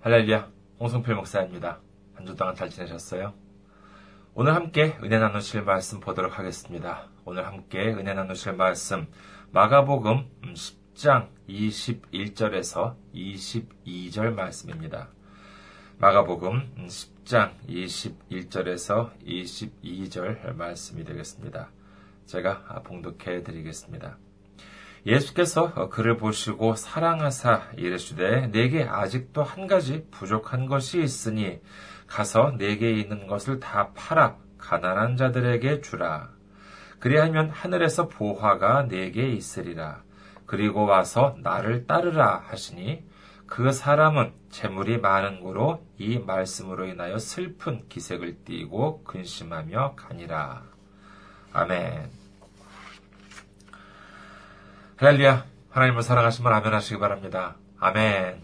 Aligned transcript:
할렐루야, 0.00 0.50
홍성필 0.78 1.14
목사입니다. 1.16 1.80
한 2.14 2.26
주 2.26 2.36
동안 2.36 2.54
잘 2.54 2.70
지내셨어요? 2.70 3.34
오늘 4.34 4.54
함께 4.54 4.96
은혜 5.02 5.18
나누실 5.18 5.62
말씀 5.62 6.00
보도록 6.00 6.38
하겠습니다. 6.38 7.08
오늘 7.24 7.46
함께 7.46 7.92
은혜 7.92 8.14
나누실 8.14 8.52
말씀, 8.52 9.06
마가복음 9.50 10.28
10장 10.54 11.28
21절에서 11.48 12.94
22절 13.14 14.32
말씀입니다. 14.34 15.08
마가복음 15.98 16.86
10장 16.86 17.52
21절에서 17.68 19.10
22절 19.24 20.54
말씀이 20.54 21.04
되겠습니다. 21.04 21.70
제가 22.26 22.82
봉독해 22.84 23.42
드리겠습니다. 23.42 24.18
예수께서 25.06 25.88
그를 25.88 26.16
보시고 26.16 26.74
사랑하사 26.74 27.70
이르시되 27.76 28.48
내게 28.48 28.82
아직도 28.82 29.44
한 29.44 29.68
가지 29.68 30.04
부족한 30.10 30.66
것이 30.66 31.00
있으니 31.00 31.60
가서 32.08 32.56
내게 32.58 32.92
있는 32.92 33.26
것을 33.28 33.60
다 33.60 33.92
팔아 33.94 34.36
가난한 34.58 35.16
자들에게 35.16 35.80
주라. 35.80 36.30
그리하면 36.98 37.50
하늘에서 37.50 38.08
보화가 38.08 38.88
내게 38.88 39.28
있으리라. 39.28 40.02
그리고 40.44 40.84
와서 40.84 41.36
나를 41.42 41.86
따르라 41.86 42.42
하시니 42.48 43.04
그 43.46 43.70
사람은 43.70 44.32
재물이 44.50 44.98
많은 44.98 45.40
고로 45.40 45.86
이 45.98 46.18
말씀으로 46.18 46.86
인하여 46.86 47.18
슬픈 47.18 47.88
기색을 47.88 48.44
띠고 48.44 49.04
근심하며 49.04 49.94
가니라. 49.94 50.64
아멘. 51.52 52.25
할렐루야. 54.98 55.44
하나님을 55.68 56.00
사랑하시면 56.00 56.50
아멘 56.54 56.72
하시기 56.72 56.98
바랍니다. 56.98 57.56
아멘. 57.78 58.40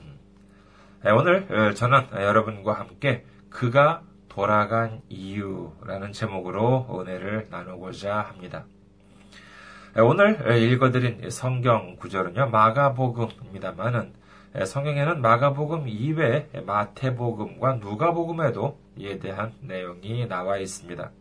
네, 1.02 1.10
오늘 1.10 1.46
어, 1.50 1.72
저는 1.72 2.08
여러분과 2.12 2.74
함께 2.74 3.24
그가 3.48 4.02
돌아간 4.28 5.00
이유라는 5.08 6.12
제목으로 6.12 6.88
은혜를 7.00 7.46
나누고자 7.48 8.20
합니다. 8.20 8.66
네, 9.94 10.02
오늘 10.02 10.62
읽어드린 10.62 11.30
성경 11.30 11.96
구절은요, 11.96 12.50
마가복음입니다만은 12.50 14.12
네, 14.52 14.66
성경에는 14.66 15.22
마가복음 15.22 15.88
이외에 15.88 16.48
마태복음과 16.66 17.76
누가복음에도 17.76 18.78
이에 18.98 19.18
대한 19.18 19.54
내용이 19.62 20.28
나와 20.28 20.58
있습니다. 20.58 21.12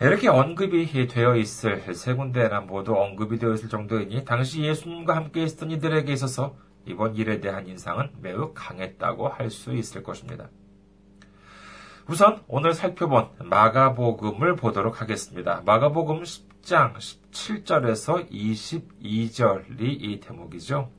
이렇게 0.00 0.28
언급이 0.28 0.86
되어 1.08 1.36
있을 1.36 1.94
세 1.94 2.14
군데나 2.14 2.60
모두 2.60 2.94
언급이 2.94 3.38
되어 3.38 3.52
있을 3.52 3.68
정도이니 3.68 4.24
당시 4.24 4.62
예수님과 4.62 5.14
함께 5.14 5.42
있었던 5.42 5.70
이들에게 5.70 6.10
있어서 6.14 6.56
이번 6.86 7.16
일에 7.16 7.40
대한 7.40 7.66
인상은 7.68 8.10
매우 8.22 8.52
강했다고 8.54 9.28
할 9.28 9.50
수 9.50 9.74
있을 9.74 10.02
것입니다. 10.02 10.48
우선 12.08 12.42
오늘 12.48 12.72
살펴본 12.72 13.28
마가복음을 13.44 14.56
보도록 14.56 15.02
하겠습니다. 15.02 15.62
마가복음 15.66 16.22
10장 16.22 16.94
17절에서 16.94 18.30
22절이 18.30 19.80
이 19.80 20.20
대목이죠. 20.20 20.90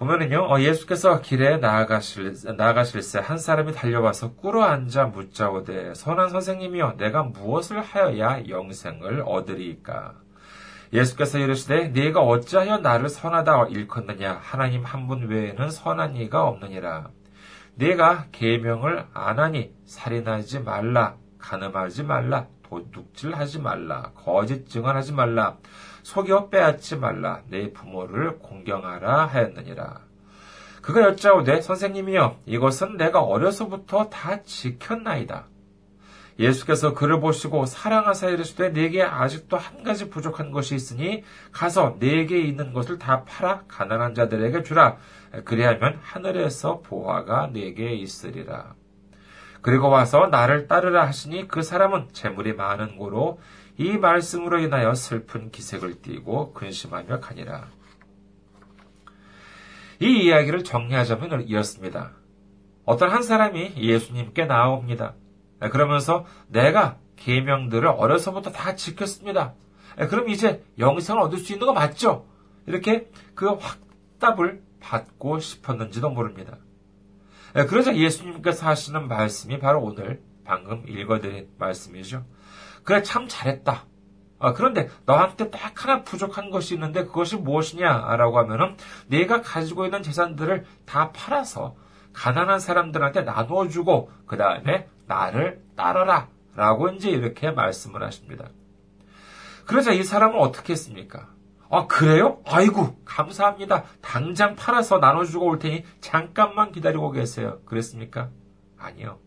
보면은요, 0.00 0.46
어, 0.50 0.58
예수께서 0.60 1.20
길에 1.20 1.58
나아가실, 1.58 2.34
나아가실새 2.56 3.18
한 3.18 3.36
사람이 3.36 3.72
달려와서 3.72 4.32
꿇어 4.32 4.62
앉아 4.62 5.08
묻자오되, 5.08 5.92
선한 5.94 6.30
선생님이여, 6.30 6.94
내가 6.96 7.22
무엇을 7.22 7.82
하여야 7.82 8.48
영생을 8.48 9.22
얻으리이까? 9.26 10.14
예수께서 10.94 11.38
이르시되, 11.38 11.88
네가 11.88 12.22
어찌하여 12.22 12.78
나를 12.78 13.10
선하다 13.10 13.66
일컫느냐? 13.66 14.38
하나님 14.42 14.84
한 14.84 15.06
분 15.06 15.28
외에는 15.28 15.70
선한 15.70 16.16
이가 16.16 16.44
없느니라. 16.48 17.10
네가 17.74 18.28
계명을 18.32 19.04
안 19.12 19.38
하니 19.38 19.74
살인하지 19.84 20.60
말라, 20.60 21.16
가늠하지 21.38 22.04
말라, 22.04 22.46
도둑질하지 22.62 23.60
말라, 23.60 24.12
거짓 24.14 24.66
증언하지 24.66 25.12
말라, 25.12 25.58
속여 26.02 26.48
빼앗지 26.48 26.96
말라 26.96 27.42
내 27.48 27.72
부모를 27.72 28.38
공경하라 28.38 29.26
하였느니라. 29.26 30.00
그가 30.82 31.02
여짜오되 31.02 31.60
선생님이여 31.60 32.40
이것은 32.46 32.96
내가 32.96 33.20
어려서부터 33.22 34.08
다 34.08 34.42
지켰나이다. 34.42 35.46
예수께서 36.38 36.94
그를 36.94 37.20
보시고 37.20 37.66
사랑하사 37.66 38.30
이르시되 38.30 38.70
내게 38.72 39.02
아직도 39.02 39.58
한 39.58 39.82
가지 39.82 40.08
부족한 40.08 40.50
것이 40.52 40.74
있으니 40.74 41.22
가서 41.52 41.96
내게 41.98 42.40
있는 42.40 42.72
것을 42.72 42.98
다 42.98 43.24
팔아 43.24 43.64
가난한 43.68 44.14
자들에게 44.14 44.62
주라. 44.62 44.96
그리하면 45.44 45.98
하늘에서 46.02 46.80
보화가 46.80 47.50
내게 47.52 47.92
있으리라. 47.94 48.74
그리고 49.60 49.90
와서 49.90 50.28
나를 50.28 50.66
따르라 50.66 51.06
하시니 51.06 51.46
그 51.46 51.62
사람은 51.62 52.08
재물이 52.12 52.54
많은 52.54 52.96
고로 52.96 53.38
이 53.80 53.96
말씀으로 53.96 54.58
인하여 54.58 54.94
슬픈 54.94 55.50
기색을 55.50 56.02
띠고 56.02 56.52
근심하며 56.52 57.20
가니라. 57.20 57.68
이 60.00 60.24
이야기를 60.24 60.64
정리하자면 60.64 61.48
이렇습니다. 61.48 62.12
어떤 62.84 63.08
한 63.08 63.22
사람이 63.22 63.72
예수님께 63.78 64.44
나옵니다. 64.44 65.14
그러면서 65.72 66.26
내가 66.48 66.98
계명들을 67.16 67.88
어려서부터 67.88 68.52
다 68.52 68.74
지켰습니다. 68.74 69.54
그럼 70.10 70.28
이제 70.28 70.62
영생을 70.78 71.22
얻을 71.22 71.38
수 71.38 71.54
있는 71.54 71.66
거 71.66 71.72
맞죠? 71.72 72.26
이렇게 72.66 73.10
그 73.34 73.48
확답을 73.48 74.62
받고 74.80 75.38
싶었는지도 75.38 76.10
모릅니다. 76.10 76.58
그러자 77.54 77.96
예수님께서 77.96 78.66
하시는 78.66 79.08
말씀이 79.08 79.58
바로 79.58 79.82
오늘 79.82 80.20
방금 80.44 80.86
읽어드린 80.86 81.48
말씀이죠. 81.56 82.26
그래, 82.84 83.02
참 83.02 83.26
잘했다. 83.28 83.84
아, 84.38 84.52
그런데 84.54 84.88
너한테 85.04 85.50
딱 85.50 85.84
하나 85.84 86.02
부족한 86.02 86.50
것이 86.50 86.74
있는데 86.74 87.04
그것이 87.04 87.36
무엇이냐라고 87.36 88.38
하면은 88.38 88.76
내가 89.06 89.42
가지고 89.42 89.84
있는 89.84 90.02
재산들을 90.02 90.64
다 90.86 91.12
팔아서 91.12 91.76
가난한 92.14 92.58
사람들한테 92.58 93.22
나누어 93.22 93.68
주고 93.68 94.10
그 94.26 94.36
다음에 94.36 94.88
나를 95.06 95.62
따르라 95.76 96.28
라고 96.56 96.88
이제 96.88 97.10
이렇게 97.10 97.50
말씀을 97.50 98.02
하십니다. 98.02 98.48
그러자 99.66 99.92
이 99.92 100.02
사람은 100.02 100.38
어떻게 100.40 100.72
했습니까? 100.72 101.28
아, 101.70 101.86
그래요? 101.86 102.40
아이고, 102.46 102.96
감사합니다. 103.04 103.84
당장 104.00 104.56
팔아서 104.56 104.98
나눠주고 104.98 105.46
올 105.46 105.60
테니 105.60 105.84
잠깐만 106.00 106.72
기다리고 106.72 107.12
계세요. 107.12 107.60
그랬습니까? 107.64 108.30
아니요. 108.76 109.20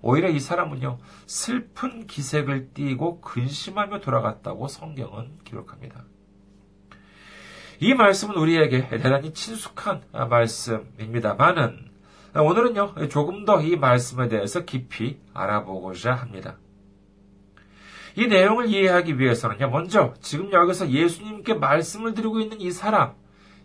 오히려 0.00 0.28
이 0.28 0.38
사람은요, 0.40 0.98
슬픈 1.26 2.06
기색을 2.06 2.72
띠고 2.74 3.20
근심하며 3.20 4.00
돌아갔다고 4.00 4.68
성경은 4.68 5.38
기록합니다. 5.44 6.04
이 7.80 7.94
말씀은 7.94 8.36
우리에게 8.36 8.88
대단히 8.88 9.32
친숙한 9.32 10.02
말씀입니다만은 10.12 11.88
오늘은요, 12.34 13.08
조금 13.08 13.44
더 13.44 13.60
이 13.60 13.76
말씀에 13.76 14.28
대해서 14.28 14.64
깊이 14.64 15.18
알아보고자 15.34 16.14
합니다. 16.14 16.56
이 18.16 18.26
내용을 18.26 18.66
이해하기 18.68 19.18
위해서는요, 19.20 19.70
먼저 19.70 20.14
지금 20.20 20.52
여기서 20.52 20.90
예수님께 20.90 21.54
말씀을 21.54 22.14
드리고 22.14 22.40
있는 22.40 22.60
이 22.60 22.72
사람, 22.72 23.14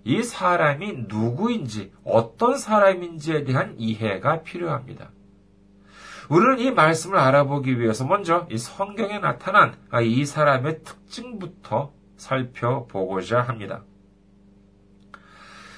이 0.03 0.21
사람이 0.21 1.05
누구인지, 1.07 1.91
어떤 2.03 2.57
사람인지에 2.57 3.45
대한 3.45 3.75
이해가 3.79 4.44
필요합니다. 4.44 5.11
우리는 6.29 6.59
이 6.59 6.72
말씀을 6.72 7.17
알아보기 7.17 7.79
위해서 7.79 8.06
먼저 8.06 8.47
이 8.50 8.57
성경에 8.57 9.19
나타난 9.19 9.75
이 10.01 10.25
사람의 10.25 10.84
특징부터 10.84 11.94
살펴보고자 12.17 13.41
합니다. 13.41 13.84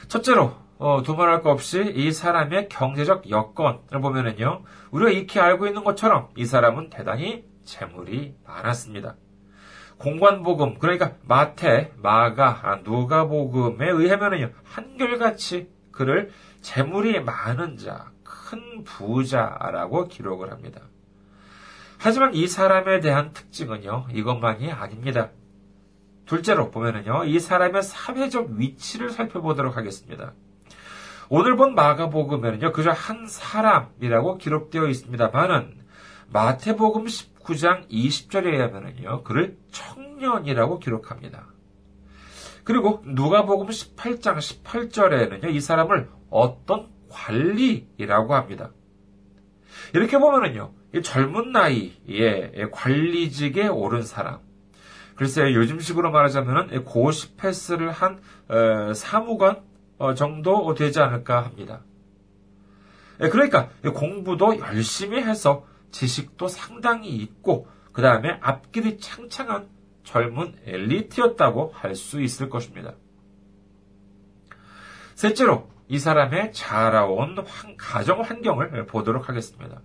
첫째로 0.08 0.54
어, 0.78 1.02
두말할 1.04 1.42
것 1.42 1.52
없이 1.52 1.92
이 1.96 2.12
사람의 2.12 2.68
경제적 2.68 3.30
여건을 3.30 4.02
보면은요, 4.02 4.64
우리가 4.92 5.12
익히 5.12 5.40
알고 5.40 5.68
있는 5.68 5.84
것처럼 5.84 6.30
이 6.36 6.46
사람은 6.46 6.90
대단히 6.90 7.46
재물이 7.64 8.36
많았습니다. 8.46 9.16
공관복음, 9.98 10.80
그러니까 10.80 11.14
마태, 11.24 11.94
마가, 11.96 12.82
누가복음에 12.84 13.90
의하면은요, 13.90 14.52
한결같이 14.64 15.70
그를 15.92 16.32
재물이 16.60 17.22
많은 17.22 17.78
자, 17.78 18.12
큰 18.46 18.84
부자라고 18.84 20.08
기록을 20.08 20.52
합니다. 20.52 20.82
하지만 21.98 22.36
이 22.36 22.48
사람에 22.48 23.00
대한 23.00 23.34
특징은요, 23.34 24.08
이것만이 24.12 24.72
아닙니다. 24.72 25.32
둘째로 26.26 26.70
보면은요, 26.70 27.26
이 27.26 27.40
사람의 27.40 27.82
사회적 27.82 28.52
위치를 28.52 29.10
살펴보도록 29.10 29.78
하겠습니다. 29.78 30.34
오늘 31.30 31.56
본 31.56 31.74
마가복음에는요, 31.74 32.72
그저 32.72 32.92
한 32.92 33.28
사람이라고 33.28 34.38
기록되어 34.38 34.88
있습니다만은, 34.88 35.80
마태복음 36.32 37.06
19장 37.06 37.90
20절에 37.90 38.46
의하면요, 38.46 39.24
그를 39.24 39.58
청년이라고 39.72 40.80
기록합니다. 40.80 41.48
그리고 42.64 43.02
누가복음 43.06 43.68
18장 43.68 44.38
18절에는요, 44.38 45.52
이 45.52 45.60
사람을 45.60 46.10
어떤 46.30 46.95
관리라고 47.10 48.34
합니다. 48.36 48.72
이렇게 49.94 50.18
보면은요, 50.18 50.74
젊은 51.04 51.52
나이에 51.52 52.70
관리직에 52.72 53.68
오른 53.68 54.02
사람, 54.02 54.40
글쎄요, 55.16 55.54
요즘식으로 55.54 56.12
말하자면은 56.12 56.84
고시 56.84 57.36
패스를 57.36 57.92
한 57.92 58.20
어, 58.48 58.94
사무관 58.94 59.64
어, 59.98 60.14
정도 60.14 60.74
되지 60.74 61.00
않을까 61.00 61.44
합니다. 61.44 61.82
예, 63.22 63.30
그러니까 63.30 63.70
공부도 63.94 64.60
열심히 64.60 65.22
해서 65.22 65.66
지식도 65.92 66.50
상당히 66.50 67.10
있고 67.16 67.68
그 67.94 68.02
다음에 68.02 68.38
앞길이 68.42 68.98
창창한 68.98 69.70
젊은 70.04 70.56
엘리트였다고 70.66 71.72
할 71.74 71.96
수 71.96 72.22
있을 72.22 72.50
것입니다. 72.50 72.94
셋째로 75.16 75.70
이 75.88 76.00
사람의 76.00 76.54
자라온 76.54 77.38
가정 77.78 78.22
환경을 78.22 78.86
보도록 78.88 79.30
하겠습니다. 79.30 79.82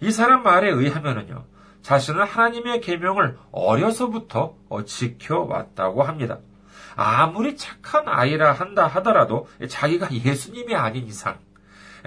이 0.00 0.10
사람 0.10 0.42
말에 0.42 0.70
의하면요 0.70 1.44
자신은 1.82 2.24
하나님의 2.24 2.80
계명을 2.80 3.38
어려서부터 3.52 4.56
지켜왔다고 4.86 6.02
합니다. 6.02 6.38
아무리 6.96 7.56
착한 7.56 8.08
아이라 8.08 8.52
한다 8.52 8.86
하더라도 8.86 9.48
자기가 9.68 10.12
예수님이 10.12 10.74
아닌 10.74 11.06
이상 11.06 11.38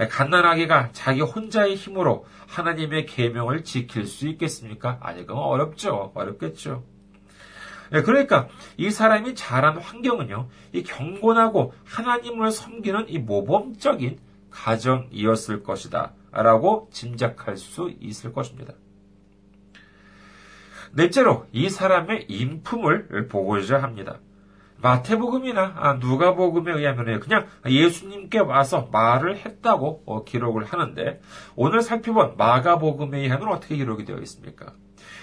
갓난아기가 0.10 0.90
자기 0.94 1.22
혼자의 1.22 1.76
힘으로 1.76 2.26
하나님의 2.48 3.08
계명을 3.08 3.64
지킬 3.64 4.06
수 4.06 4.28
있겠습니까? 4.28 5.00
아니, 5.02 5.26
그건 5.26 5.44
어렵죠. 5.44 6.12
어렵겠죠. 6.14 6.84
예, 7.94 8.02
그러니까 8.02 8.48
이 8.78 8.92
사람이 8.92 9.36
자란 9.36 9.78
환경은요, 9.78 10.50
이 10.74 10.84
경건하고 10.84 11.74
하나님을 11.86 12.52
섬기는 12.52 13.10
이 13.10 13.20
모범적인 13.20 14.20
가정이었을 14.50 15.64
것이다. 15.64 16.14
라고 16.32 16.90
짐작할 16.92 17.58
수 17.58 17.92
있을 18.00 18.34
것입니다. 18.34 18.74
넷째로 20.94 21.48
이 21.52 21.70
사람의 21.70 22.26
인품을 22.28 23.28
보고자 23.28 23.82
합니다. 23.82 24.20
마태복음이나 24.80 25.74
아, 25.76 25.94
누가복음에 25.94 26.72
의하면 26.72 27.20
그냥 27.20 27.48
예수님께 27.66 28.40
와서 28.40 28.90
말을 28.92 29.38
했다고 29.38 30.04
어, 30.06 30.24
기록을 30.24 30.66
하는데 30.66 31.20
오늘 31.56 31.82
살펴본 31.82 32.38
마가복음에 32.38 33.20
의하면 33.20 33.50
어떻게 33.50 33.76
기록이 33.76 34.06
되어 34.06 34.20
있습니까? 34.20 34.74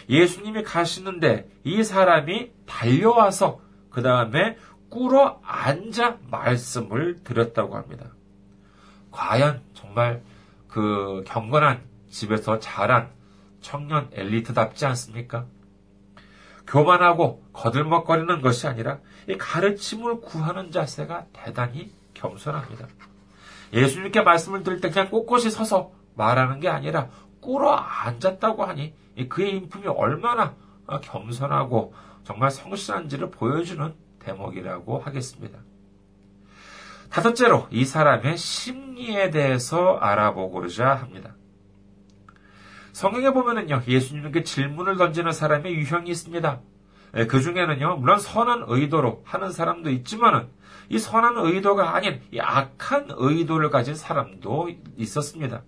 예수님이 0.08 0.62
가시는데 0.62 1.48
이 1.64 1.82
사람이 1.82 2.50
달려와서 2.66 3.60
그 3.90 4.02
다음에 4.02 4.56
꿇어 4.90 5.40
앉아 5.42 6.18
말씀을 6.30 7.22
드렸다고 7.24 7.76
합니다. 7.76 8.06
과연 9.10 9.62
정말 9.74 10.22
그 10.68 11.22
경건한 11.26 11.82
집에서 12.10 12.58
자란 12.58 13.10
청년 13.60 14.08
엘리트답지 14.12 14.86
않습니까? 14.86 15.46
교만하고 16.66 17.44
거들먹거리는 17.52 18.40
것이 18.40 18.66
아니라 18.66 18.98
이 19.28 19.36
가르침을 19.36 20.20
구하는 20.20 20.70
자세가 20.70 21.26
대단히 21.32 21.92
겸손합니다. 22.14 22.88
예수님께 23.72 24.22
말씀을 24.22 24.62
들을 24.62 24.80
때 24.80 24.90
그냥 24.90 25.10
꼿꼿이 25.10 25.50
서서 25.50 25.92
말하는 26.14 26.60
게 26.60 26.68
아니라 26.68 27.08
꿇어 27.44 27.72
앉았다고 27.72 28.64
하니 28.64 28.94
그의 29.28 29.56
인품이 29.56 29.86
얼마나 29.86 30.54
겸손하고 31.02 31.92
정말 32.24 32.50
성실한지를 32.50 33.30
보여주는 33.30 33.94
대목이라고 34.18 34.98
하겠습니다. 34.98 35.58
다섯째로 37.10 37.68
이 37.70 37.84
사람의 37.84 38.38
심리에 38.38 39.30
대해서 39.30 39.98
알아보고자 39.98 40.94
합니다. 40.94 41.36
성경에 42.92 43.30
보면은요, 43.30 43.82
예수님께 43.86 44.42
질문을 44.42 44.96
던지는 44.96 45.32
사람의 45.32 45.74
유형이 45.74 46.10
있습니다. 46.10 46.60
예, 47.16 47.26
그 47.26 47.40
중에는요, 47.40 47.96
물론 47.96 48.18
선한 48.18 48.64
의도로 48.68 49.22
하는 49.24 49.52
사람도 49.52 49.90
있지만은, 49.90 50.48
이 50.88 50.98
선한 50.98 51.36
의도가 51.36 51.94
아닌 51.94 52.20
이 52.32 52.40
악한 52.40 53.08
의도를 53.10 53.70
가진 53.70 53.94
사람도 53.94 54.70
있었습니다. 54.96 55.62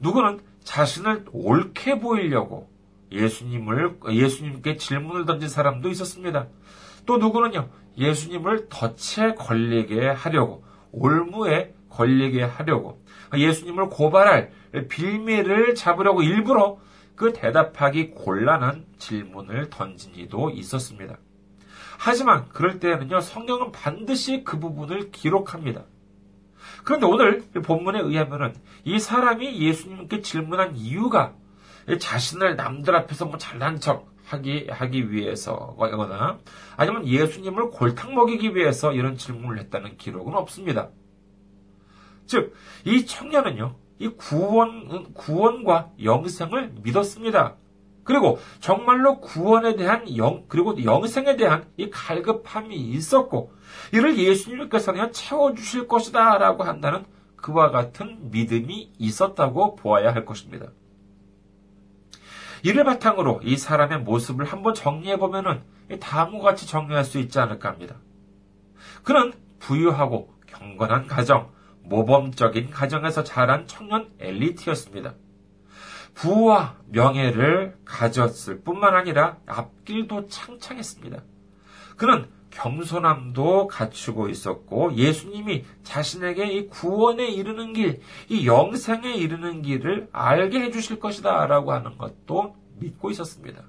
누구는 0.00 0.40
자신을 0.66 1.26
옳게 1.32 2.00
보이려고 2.00 2.68
예수님을, 3.12 3.98
예수님께 4.10 4.76
질문을 4.76 5.24
던진 5.24 5.48
사람도 5.48 5.88
있었습니다. 5.90 6.48
또 7.06 7.18
누구는요, 7.18 7.70
예수님을 7.96 8.68
덫에 8.68 9.34
걸리게 9.34 10.08
하려고, 10.08 10.64
올무에 10.90 11.72
걸리게 11.88 12.42
하려고, 12.42 13.00
예수님을 13.32 13.88
고발할 13.88 14.50
빌미를 14.88 15.76
잡으려고 15.76 16.22
일부러 16.22 16.78
그 17.14 17.32
대답하기 17.32 18.10
곤란한 18.10 18.86
질문을 18.98 19.70
던진 19.70 20.16
이도 20.16 20.50
있었습니다. 20.50 21.16
하지만 21.96 22.48
그럴 22.48 22.80
때에는요, 22.80 23.20
성경은 23.20 23.70
반드시 23.70 24.42
그 24.42 24.58
부분을 24.58 25.12
기록합니다. 25.12 25.84
그런데 26.86 27.04
오늘 27.04 27.40
본문에 27.50 27.98
의하면은 27.98 28.54
이 28.84 29.00
사람이 29.00 29.60
예수님께 29.60 30.20
질문한 30.20 30.76
이유가 30.76 31.34
자신을 31.98 32.54
남들 32.54 32.94
앞에서 32.94 33.26
뭐 33.26 33.38
잘난 33.38 33.80
척 33.80 34.06
하기, 34.26 34.68
하기 34.70 35.10
위해서거나 35.10 36.38
아니면 36.76 37.08
예수님을 37.08 37.70
골탕 37.70 38.14
먹이기 38.14 38.54
위해서 38.54 38.92
이런 38.92 39.16
질문을 39.16 39.58
했다는 39.58 39.96
기록은 39.96 40.34
없습니다. 40.34 40.90
즉, 42.24 42.54
이 42.84 43.04
청년은요, 43.04 43.74
이 43.98 44.08
구원, 44.08 45.12
구원과 45.12 45.90
영생을 46.04 46.72
믿었습니다. 46.82 47.56
그리고 48.06 48.38
정말로 48.60 49.20
구원에 49.20 49.74
대한 49.74 50.16
영, 50.16 50.44
그리고 50.48 50.82
영생에 50.82 51.36
대한 51.36 51.66
이 51.76 51.90
갈급함이 51.90 52.74
있었고, 52.74 53.52
이를 53.92 54.16
예수님께서는 54.16 55.12
채워주실 55.12 55.88
것이다 55.88 56.38
라고 56.38 56.62
한다는 56.62 57.04
그와 57.34 57.70
같은 57.70 58.30
믿음이 58.30 58.92
있었다고 58.96 59.74
보아야 59.74 60.14
할 60.14 60.24
것입니다. 60.24 60.68
이를 62.62 62.84
바탕으로 62.84 63.40
이 63.42 63.56
사람의 63.56 64.00
모습을 64.00 64.44
한번 64.44 64.72
정리해보면은 64.72 65.62
다음과 66.00 66.44
같이 66.44 66.66
정리할 66.66 67.04
수 67.04 67.18
있지 67.18 67.38
않을까 67.40 67.68
합니다. 67.68 67.96
그는 69.02 69.32
부유하고 69.58 70.32
경건한 70.46 71.08
가정, 71.08 71.50
모범적인 71.82 72.70
가정에서 72.70 73.24
자란 73.24 73.66
청년 73.66 74.10
엘리트였습니다. 74.20 75.14
부와 76.16 76.76
명예를 76.86 77.76
가졌을 77.84 78.62
뿐만 78.62 78.94
아니라 78.94 79.36
앞길도 79.46 80.28
창창했습니다. 80.28 81.22
그는 81.96 82.30
겸손함도 82.50 83.66
갖추고 83.66 84.30
있었고 84.30 84.94
예수님이 84.94 85.64
자신에게 85.82 86.46
이 86.46 86.68
구원에 86.68 87.28
이르는 87.28 87.74
길, 87.74 88.00
이 88.30 88.46
영생에 88.46 89.12
이르는 89.12 89.60
길을 89.60 90.08
알게 90.10 90.60
해주실 90.62 91.00
것이다 91.00 91.46
라고 91.46 91.72
하는 91.72 91.98
것도 91.98 92.56
믿고 92.78 93.10
있었습니다. 93.10 93.62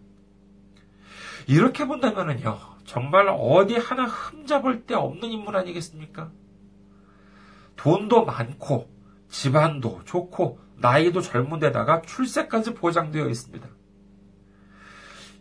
이렇게 1.48 1.86
본다면요, 1.86 2.58
정말 2.86 3.28
어디 3.28 3.76
하나 3.76 4.06
흠잡을 4.06 4.86
데 4.86 4.96
없는 4.96 5.30
인물 5.30 5.58
아니겠습니까? 5.58 6.32
돈도 7.76 8.24
많고 8.24 8.90
집안도 9.30 10.04
좋고 10.06 10.67
나이도 10.80 11.22
젊은 11.22 11.60
데다가 11.60 12.02
출세까지 12.02 12.74
보장되어 12.74 13.28
있습니다. 13.30 13.68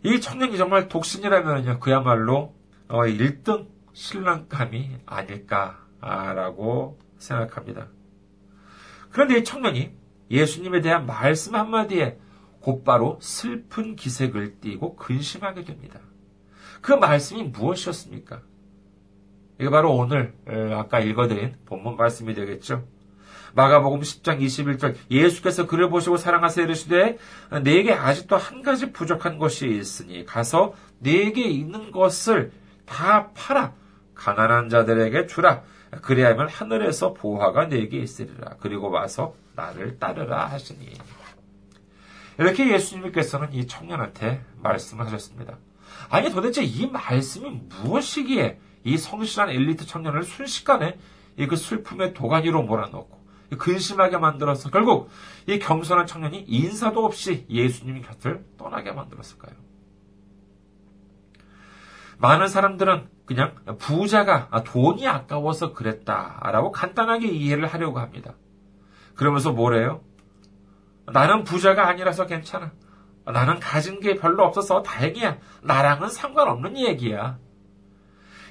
이 0.03 0.21
청년이 0.21 0.57
정말 0.57 0.87
독신이라면 0.87 1.79
그야말로 1.79 2.55
1등 2.87 3.61
어, 3.61 3.67
신랑감이 3.93 4.99
아닐까라고 5.05 6.99
생각합니다. 7.17 7.87
그런데 9.09 9.39
이 9.39 9.43
청년이 9.43 9.91
예수님에 10.29 10.81
대한 10.81 11.05
말씀 11.05 11.55
한마디에 11.55 12.19
곧바로 12.59 13.17
슬픈 13.21 13.95
기색을 13.95 14.59
띠고 14.59 14.95
근심하게 14.95 15.63
됩니다. 15.63 15.99
그 16.81 16.91
말씀이 16.91 17.43
무엇이었습니까? 17.43 18.41
이게 19.59 19.69
바로 19.69 19.95
오늘 19.95 20.35
아까 20.73 20.99
읽어드린 20.99 21.55
본문 21.65 21.97
말씀이 21.97 22.33
되겠죠. 22.33 22.85
마가복음 23.53 24.01
10장 24.01 24.41
21절 24.41 24.95
예수께서 25.09 25.67
그를 25.67 25.89
보시고 25.89 26.17
사랑하사 26.17 26.61
이르시되 26.61 27.17
내게 27.63 27.93
아직도 27.93 28.37
한 28.37 28.61
가지 28.61 28.91
부족한 28.91 29.37
것이 29.37 29.67
있으니 29.67 30.25
가서 30.25 30.73
내게 30.99 31.43
있는 31.43 31.91
것을 31.91 32.51
다 32.85 33.29
팔아 33.33 33.73
가난한 34.15 34.69
자들에게 34.69 35.27
주라. 35.27 35.61
그리하면 36.01 36.49
하늘에서 36.49 37.13
보화가 37.13 37.67
내게 37.67 37.97
있으리라. 37.99 38.55
그리고 38.59 38.89
와서 38.89 39.35
나를 39.55 39.99
따르라 39.99 40.47
하시니. 40.47 40.93
이렇게 42.39 42.71
예수님께서는 42.73 43.53
이 43.53 43.65
청년한테 43.67 44.41
말씀하셨습니다. 44.61 45.57
아니 46.09 46.29
도대체 46.29 46.63
이 46.63 46.87
말씀이 46.87 47.61
무엇이기에 47.69 48.59
이 48.83 48.97
성실한 48.97 49.49
엘리트 49.49 49.85
청년을 49.85 50.23
순식간에 50.23 50.97
이 51.37 51.47
그 51.47 51.55
슬픔의 51.55 52.13
도가니로 52.13 52.63
몰아넣고 52.63 53.16
근심하게 53.57 54.17
만들어서 54.17 54.69
결국 54.69 55.09
이 55.45 55.59
겸손한 55.59 56.05
청년이 56.05 56.45
인사도 56.47 57.05
없이 57.05 57.45
예수님 57.49 58.01
곁을 58.01 58.45
떠나게 58.57 58.91
만들었을까요? 58.91 59.55
많은 62.17 62.47
사람들은 62.47 63.09
그냥 63.25 63.55
부자가 63.77 64.49
돈이 64.63 65.07
아까워서 65.07 65.73
그랬다라고 65.73 66.71
간단하게 66.71 67.27
이해를 67.27 67.67
하려고 67.67 67.99
합니다. 67.99 68.33
그러면서 69.15 69.51
뭐래요? 69.51 70.01
나는 71.05 71.43
부자가 71.43 71.87
아니라서 71.87 72.25
괜찮아. 72.25 72.71
나는 73.25 73.59
가진 73.59 73.99
게 73.99 74.15
별로 74.15 74.45
없어서 74.45 74.81
다행이야. 74.81 75.37
나랑은 75.63 76.09
상관없는 76.09 76.77
얘기야. 76.77 77.37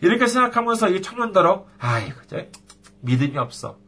이렇게 0.03 0.27
생각하면서 0.27 0.91
이 0.91 1.03
청년들어, 1.03 1.67
아이, 1.79 2.11
그저 2.11 2.45
믿음이 3.01 3.39
없어. 3.39 3.79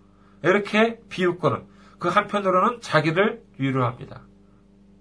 이렇게 0.42 1.00
비웃고는 1.08 1.66
그 1.98 2.08
한편으로는 2.08 2.80
자기를 2.80 3.42
위로합니다. 3.58 4.22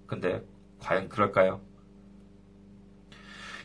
근데 0.06 0.44
과연 0.80 1.08
그럴까요? 1.08 1.60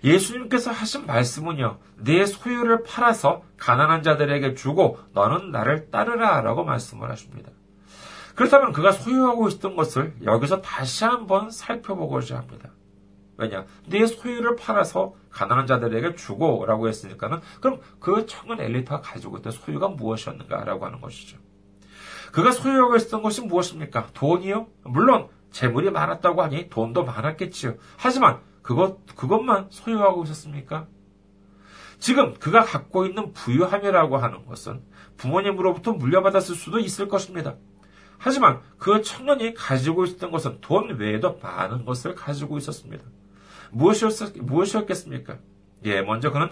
예수님께서 0.03 0.71
하신 0.71 1.05
말씀은요, 1.05 1.79
내 1.97 2.25
소유를 2.25 2.83
팔아서 2.83 3.43
가난한 3.57 4.03
자들에게 4.03 4.53
주고 4.55 4.99
너는 5.13 5.51
나를 5.51 5.89
따르라 5.89 6.41
라고 6.41 6.65
말씀을 6.65 7.09
하십니다. 7.09 7.51
그렇다면 8.35 8.73
그가 8.73 8.91
소유하고 8.91 9.47
있었던 9.47 9.75
것을 9.75 10.13
여기서 10.23 10.61
다시 10.61 11.05
한번 11.05 11.51
살펴보고자 11.51 12.37
합니다. 12.37 12.69
왜냐? 13.37 13.65
네 13.87 14.05
소유를 14.05 14.55
팔아서 14.55 15.15
가난한 15.29 15.67
자들에게 15.67 16.15
주고 16.15 16.65
라고 16.65 16.87
했으니까는 16.87 17.39
그럼 17.61 17.79
그 17.99 18.25
청년 18.25 18.59
엘리트가 18.59 19.01
가지고 19.01 19.37
있던 19.37 19.51
소유가 19.51 19.87
무엇이었는가 19.87 20.63
라고 20.65 20.85
하는 20.85 21.01
것이죠. 21.01 21.37
그가 22.33 22.51
소유하고 22.51 22.95
있었던 22.95 23.21
것이 23.21 23.41
무엇입니까? 23.41 24.07
돈이요? 24.15 24.65
물론 24.85 25.29
재물이 25.51 25.91
많았다고 25.91 26.41
하니 26.41 26.67
돈도 26.67 27.03
많았겠지요. 27.05 27.75
하지만 27.95 28.41
그것, 28.63 29.05
그것만 29.15 29.67
소유하고 29.69 30.23
있었습니까? 30.23 30.87
지금 31.99 32.33
그가 32.33 32.63
갖고 32.63 33.05
있는 33.05 33.33
부유함이라고 33.33 34.17
하는 34.17 34.47
것은 34.47 34.81
부모님으로부터 35.15 35.93
물려받았을 35.93 36.55
수도 36.55 36.79
있을 36.79 37.07
것입니다. 37.07 37.55
하지만 38.17 38.61
그 38.79 39.03
청년이 39.03 39.53
가지고 39.53 40.03
있었던 40.05 40.31
것은 40.31 40.57
돈 40.59 40.97
외에도 40.97 41.37
많은 41.39 41.85
것을 41.85 42.15
가지고 42.15 42.57
있었습니다. 42.57 43.05
무엇이었, 43.71 44.37
무엇이었겠습니까? 44.37 45.37
예, 45.85 46.01
먼저 46.01 46.31
그는 46.31 46.49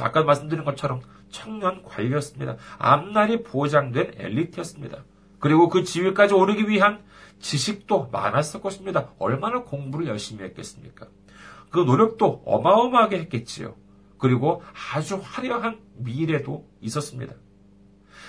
아까 0.00 0.24
말씀드린 0.24 0.64
것처럼 0.64 1.02
청년 1.28 1.84
관리였습니다. 1.84 2.56
앞날이 2.78 3.44
보장된 3.44 4.14
엘리트였습니다. 4.16 5.04
그리고 5.40 5.68
그 5.68 5.82
지위까지 5.82 6.34
오르기 6.34 6.68
위한 6.68 7.02
지식도 7.40 8.10
많았을 8.12 8.60
것입니다. 8.60 9.10
얼마나 9.18 9.62
공부를 9.62 10.06
열심히 10.06 10.44
했겠습니까? 10.44 11.06
그 11.70 11.80
노력도 11.80 12.42
어마어마하게 12.46 13.18
했겠지요. 13.20 13.74
그리고 14.18 14.62
아주 14.92 15.20
화려한 15.22 15.80
미래도 15.96 16.66
있었습니다. 16.80 17.34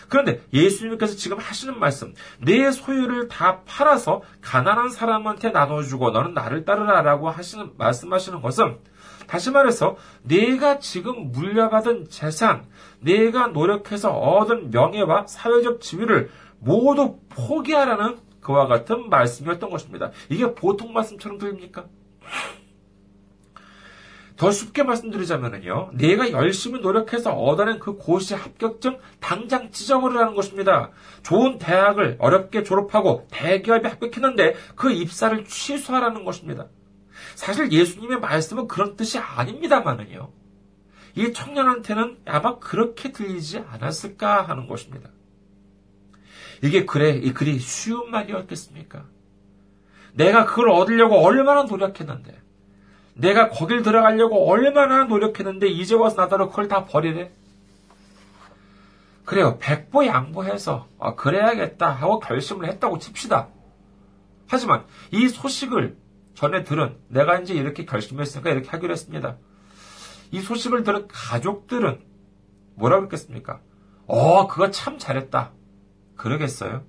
그런데 0.08 0.42
예수님께서 0.52 1.16
지금 1.16 1.38
하시는 1.38 1.80
말씀, 1.80 2.14
내 2.40 2.70
소유를 2.72 3.30
다 3.30 3.62
팔아서 3.66 4.22
가난한 4.42 4.90
사람한테 4.90 5.52
나눠주고 5.52 6.12
너는 6.12 6.34
나를 6.34 6.66
따르라라고 6.66 7.30
하시는, 7.30 7.72
말씀하시는 7.78 8.42
것은 8.42 8.80
다시 9.28 9.52
말해서 9.52 9.96
내가 10.24 10.80
지금 10.80 11.32
물려받은 11.32 12.10
재산, 12.10 12.66
내가 13.00 13.48
노력해서 13.48 14.12
얻은 14.12 14.72
명예와 14.72 15.28
사회적 15.28 15.80
지위를 15.80 16.30
모두 16.62 17.20
포기하라는 17.30 18.20
그와 18.40 18.68
같은 18.68 19.10
말씀이었던 19.10 19.70
것입니다. 19.70 20.12
이게 20.30 20.54
보통 20.54 20.94
말씀처럼 20.94 21.38
들립니까? 21.38 21.86
더 24.38 24.50
쉽게 24.50 24.82
말씀드리자면요. 24.82 25.92
내가 25.94 26.32
열심히 26.32 26.80
노력해서 26.80 27.32
얻어낸 27.32 27.78
그 27.78 27.96
고시 27.98 28.34
합격증 28.34 28.98
당장 29.20 29.70
찢어버리라는 29.70 30.34
것입니다. 30.34 30.90
좋은 31.22 31.60
대학을 31.60 32.16
어렵게 32.18 32.64
졸업하고 32.64 33.28
대기업에 33.30 33.88
합격했는데 33.88 34.56
그 34.76 34.92
입사를 34.92 35.46
취소하라는 35.46 36.26
것입니다. 36.26 36.70
사실 37.36 37.72
예수님의 37.72 38.20
말씀은 38.20 38.68
그런 38.68 38.96
뜻이 38.96 39.20
아닙니다만은요. 39.20 40.32
이 41.18 41.34
청년한테는 41.34 42.22
아마 42.26 42.58
그렇게 42.58 43.12
들리지 43.12 43.60
않았을까 43.60 44.42
하는 44.42 44.68
것입니다. 44.68 45.12
이게 46.64 46.86
그래, 46.86 47.12
이 47.12 47.34
글이 47.34 47.60
쉬운 47.60 48.12
말이었겠습니까? 48.12 49.06
내가 50.14 50.46
그걸 50.46 50.70
얻으려고 50.70 51.16
얼마나 51.20 51.64
노력했는데, 51.64 52.40
내가 53.14 53.50
거길 53.50 53.84
들어가려고 53.84 54.50
얼마나 54.50 55.04
노력했는데 55.04 55.68
이제 55.68 55.96
와서 55.96 56.22
나더러 56.22 56.50
그걸 56.50 56.68
다 56.68 56.86
버리래? 56.86 57.32
그래요. 59.26 59.58
백보 59.60 60.06
양보해서 60.06 60.88
아, 61.00 61.16
그래야겠다 61.16 61.90
하고 61.90 62.20
결심을 62.20 62.68
했다고 62.68 63.00
칩시다. 63.00 63.48
하지만 64.48 64.86
이 65.12 65.30
소식을 65.30 65.96
전에 66.34 66.64
들은 66.64 66.98
내가 67.08 67.40
이제 67.40 67.54
이렇게 67.54 67.86
결심했으니까 67.86 68.50
이렇게 68.50 68.70
하기로 68.70 68.92
했습니다. 68.92 69.38
이 70.32 70.40
소식을 70.42 70.84
들은 70.84 71.08
가족들은 71.08 72.02
뭐라 72.76 72.98
그랬겠습니까? 72.98 73.62
어, 74.08 74.48
그거 74.48 74.72
참 74.72 74.98
잘했다. 74.98 75.52
그러겠어요? 76.22 76.84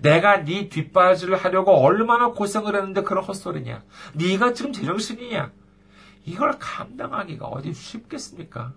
내가 0.00 0.44
네 0.44 0.68
뒷바지를 0.68 1.36
하려고 1.36 1.72
얼마나 1.72 2.28
고생을 2.28 2.74
했는데 2.74 3.02
그런 3.02 3.22
헛소리냐? 3.24 3.84
네가 4.14 4.54
지금 4.54 4.72
제정신이냐? 4.72 5.52
이걸 6.24 6.58
감당하기가 6.58 7.46
어디 7.46 7.72
쉽겠습니까? 7.72 8.72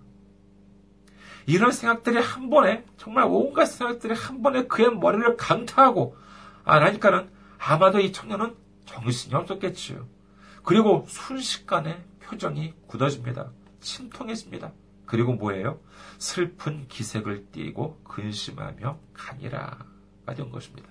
이런 1.46 1.72
생각들이 1.72 2.18
한 2.18 2.50
번에 2.50 2.84
정말 2.98 3.24
온갖 3.24 3.66
생각들이 3.66 4.14
한 4.14 4.42
번에 4.42 4.66
그의 4.66 4.94
머리를 4.94 5.36
강타하고 5.36 6.16
안 6.64 6.82
하니까는 6.82 7.30
아마도 7.58 8.00
이 8.00 8.12
청년은 8.12 8.54
정신이 8.84 9.34
없었겠지요. 9.34 10.06
그리고 10.62 11.06
순식간에 11.08 12.04
표정이 12.20 12.74
굳어집니다. 12.86 13.50
침통해집니다. 13.80 14.72
그리고 15.12 15.34
뭐예요? 15.34 15.78
슬픈 16.16 16.88
기색을 16.88 17.50
띠고 17.52 18.00
근심하며 18.02 18.98
가니라가 19.12 19.84
된 20.34 20.50
것입니다. 20.50 20.88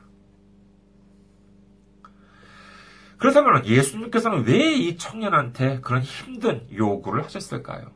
그렇다면 3.18 3.66
예수님께서는 3.66 4.46
왜 4.46 4.75
이 4.75 4.96
청년한테 4.96 5.80
그런 5.82 6.04
힘든 6.04 6.68
요구를 6.72 7.24
하셨을까요? 7.24 7.92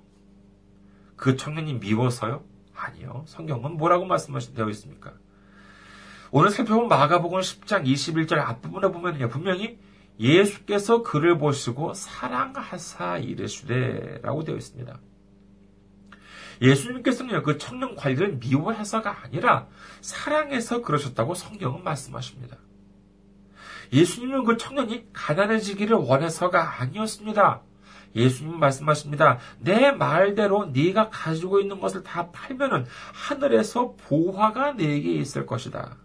그 1.16 1.36
청년이 1.36 1.76
미워서요? 1.76 2.44
아니요. 2.74 3.24
성경은 3.28 3.78
뭐라고 3.78 4.06
말씀하되어 4.06 4.68
있습니까? 4.72 5.14
오늘 6.32 6.50
살펴본 6.50 6.88
마가복음 6.88 7.40
10장 7.42 7.86
21절 7.86 8.40
앞부분에 8.40 8.92
보면요. 8.92 9.30
분명히 9.30 9.78
예수께서 10.20 11.04
그를 11.04 11.38
보시고 11.38 11.94
사랑하사 11.94 13.20
이르시되 13.20 14.22
라고 14.24 14.44
되어 14.44 14.56
있습니다. 14.56 15.00
예수님께서는 16.62 17.44
그 17.44 17.58
청년 17.58 17.96
관리를 17.96 18.38
미워해서가 18.38 19.24
아니라 19.24 19.68
사랑해서 20.02 20.82
그러셨다고 20.82 21.36
성경은 21.36 21.84
말씀하십니다. 21.84 22.58
예수님은 23.94 24.46
그 24.46 24.58
청년이 24.58 25.08
가난해지기를 25.14 25.96
원해서가 25.96 26.82
아니었습니다. 26.82 27.62
예수님 28.16 28.60
말씀하십니다. 28.60 29.40
내 29.60 29.92
말대로 29.92 30.66
네가 30.68 31.10
가지고 31.10 31.60
있는 31.60 31.80
것을 31.80 32.04
다 32.04 32.32
팔면은 32.32 32.86
하늘에서 33.14 33.96
보화가 33.96 34.74
내게 34.74 35.14
있을 35.14 35.46
것이다. 35.46 35.98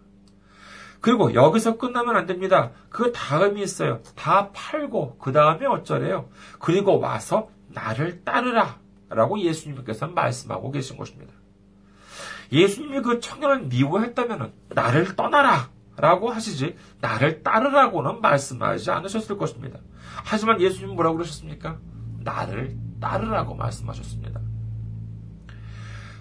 그리고 0.99 1.33
여기서 1.33 1.77
끝나면 1.77 2.15
안 2.15 2.25
됩니다. 2.27 2.71
그 2.89 3.11
다음이 3.11 3.61
있어요. 3.63 4.01
다 4.15 4.51
팔고 4.51 5.17
그 5.17 5.31
다음에 5.31 5.65
어쩌래요? 5.65 6.29
그리고 6.59 6.99
와서 6.99 7.49
나를 7.69 8.23
따르라. 8.23 8.80
라고 9.11 9.39
예수님께서 9.39 10.07
말씀하고 10.07 10.71
계신 10.71 10.97
것입니다. 10.97 11.33
예수님이 12.51 13.01
그 13.01 13.19
청년을 13.19 13.67
미워했다면 13.67 14.53
나를 14.69 15.15
떠나라. 15.15 15.69
라고 15.97 16.31
하시지 16.31 16.75
나를 16.99 17.43
따르라고는 17.43 18.21
말씀하지 18.21 18.91
않으셨을 18.91 19.37
것입니다. 19.37 19.79
하지만 20.23 20.59
예수님 20.59 20.95
뭐라고 20.95 21.17
그러셨습니까? 21.17 21.77
나를 22.19 22.75
따르라고 22.99 23.55
말씀하셨습니다. 23.55 24.39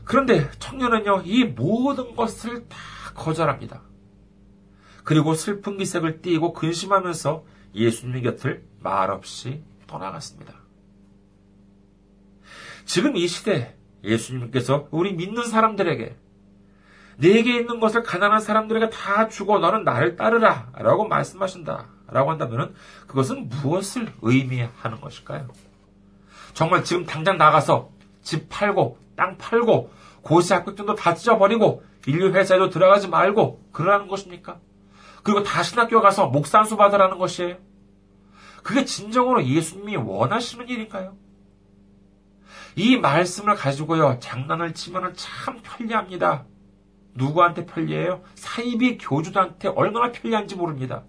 그런데 0.05 0.51
청년은요, 0.59 1.23
이 1.25 1.45
모든 1.45 2.17
것을 2.17 2.69
다 2.69 2.77
거절합니다. 3.15 3.81
그리고 5.05 5.35
슬픈 5.35 5.79
기색을 5.79 6.21
띠고 6.21 6.53
근심하면서 6.53 7.45
예수님 7.75 8.23
곁을 8.25 8.65
말없이 8.81 9.63
떠나갔습니다. 9.87 10.60
지금 12.91 13.17
이 13.17 13.29
시대 13.29 13.77
예수님께서 14.03 14.89
우리 14.91 15.13
믿는 15.13 15.45
사람들에게 15.45 16.17
내게 17.19 17.57
있는 17.57 17.79
것을 17.79 18.03
가난한 18.03 18.41
사람들에게 18.41 18.91
다 18.91 19.29
주고 19.29 19.61
너는 19.61 19.85
나를 19.85 20.17
따르라 20.17 20.73
라고 20.75 21.07
말씀하신다 21.07 21.87
라고 22.09 22.33
한다면 22.33 22.75
그것은 23.07 23.49
무엇을 23.49 24.13
의미하는 24.23 25.01
것일까요? 25.01 25.47
정말 26.53 26.83
지금 26.83 27.07
당장 27.07 27.39
나가서 27.39 27.93
집 28.23 28.49
팔고 28.49 28.99
땅 29.15 29.39
팔고 29.39 29.93
고시 30.23 30.53
합격증도 30.53 30.97
다 30.97 31.15
찢어버리고 31.15 31.85
인류 32.09 32.33
회사에도 32.33 32.71
들어가지 32.71 33.07
말고 33.07 33.69
그러라는 33.71 34.09
것입니까? 34.09 34.59
그리고 35.23 35.45
다시 35.45 35.77
학교 35.77 36.01
가서 36.01 36.27
목산수 36.27 36.77
받으라는 36.77 37.19
것이에요. 37.19 37.57
그게 38.65 38.85
진정으로 38.85 39.45
예수님이 39.45 39.95
원하시는 39.95 40.69
일인가요? 40.69 41.30
이 42.77 42.97
말씀을 42.97 43.55
가지고요, 43.55 44.19
장난을 44.21 44.75
치면 44.75 45.15
참 45.17 45.61
편리합니다. 45.63 46.45
누구한테 47.15 47.67
편리해요? 47.67 48.23
사이비 48.35 48.99
교주들한테 48.99 49.69
얼마나 49.69 50.13
편리한지 50.13 50.55
모릅니다. 50.57 51.03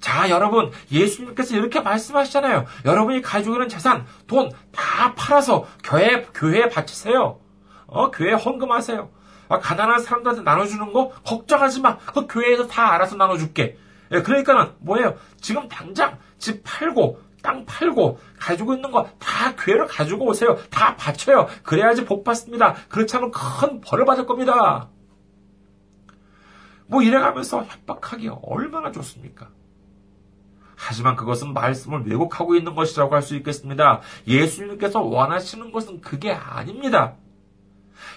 자, 0.00 0.28
여러분, 0.30 0.70
예수님께서 0.90 1.56
이렇게 1.56 1.80
말씀하시잖아요. 1.80 2.66
여러분이 2.84 3.22
가지고 3.22 3.56
있는 3.56 3.68
재산, 3.68 4.06
돈 4.26 4.50
다 4.72 5.14
팔아서 5.14 5.66
교회, 5.84 6.22
교회에 6.34 6.68
바치세요. 6.68 7.38
어, 7.86 8.10
교회에 8.10 8.32
헌금하세요. 8.34 9.10
아, 9.48 9.58
가난한 9.60 10.00
사람들한테 10.00 10.42
나눠주는 10.42 10.92
거 10.92 11.10
걱정하지 11.24 11.80
마. 11.80 11.98
그 11.98 12.26
교회에서 12.26 12.66
다 12.66 12.92
알아서 12.92 13.16
나눠줄게. 13.16 13.76
예, 14.12 14.22
그러니까는 14.22 14.72
뭐예요? 14.80 15.16
지금 15.40 15.68
당장 15.68 16.18
집 16.38 16.62
팔고 16.64 17.20
땅 17.46 17.64
팔고 17.64 18.18
가지고 18.38 18.74
있는 18.74 18.90
거 18.90 19.06
다 19.20 19.54
교회로 19.54 19.86
가지고 19.86 20.26
오세요. 20.26 20.56
다 20.70 20.96
바쳐요. 20.96 21.46
그래야지 21.62 22.04
복 22.04 22.24
받습니다. 22.24 22.74
그렇지 22.88 23.14
않으면 23.16 23.30
큰 23.32 23.80
벌을 23.80 24.04
받을 24.04 24.26
겁니다. 24.26 24.88
뭐 26.88 27.02
이래가면서 27.02 27.64
협박하기 27.64 28.30
얼마나 28.42 28.90
좋습니까? 28.92 29.48
하지만 30.76 31.16
그것은 31.16 31.52
말씀을 31.52 32.04
왜곡하고 32.06 32.54
있는 32.54 32.74
것이라고 32.74 33.14
할 33.14 33.22
수 33.22 33.34
있겠습니다. 33.36 34.00
예수님께서 34.26 35.00
원하시는 35.00 35.72
것은 35.72 36.00
그게 36.00 36.32
아닙니다. 36.32 37.14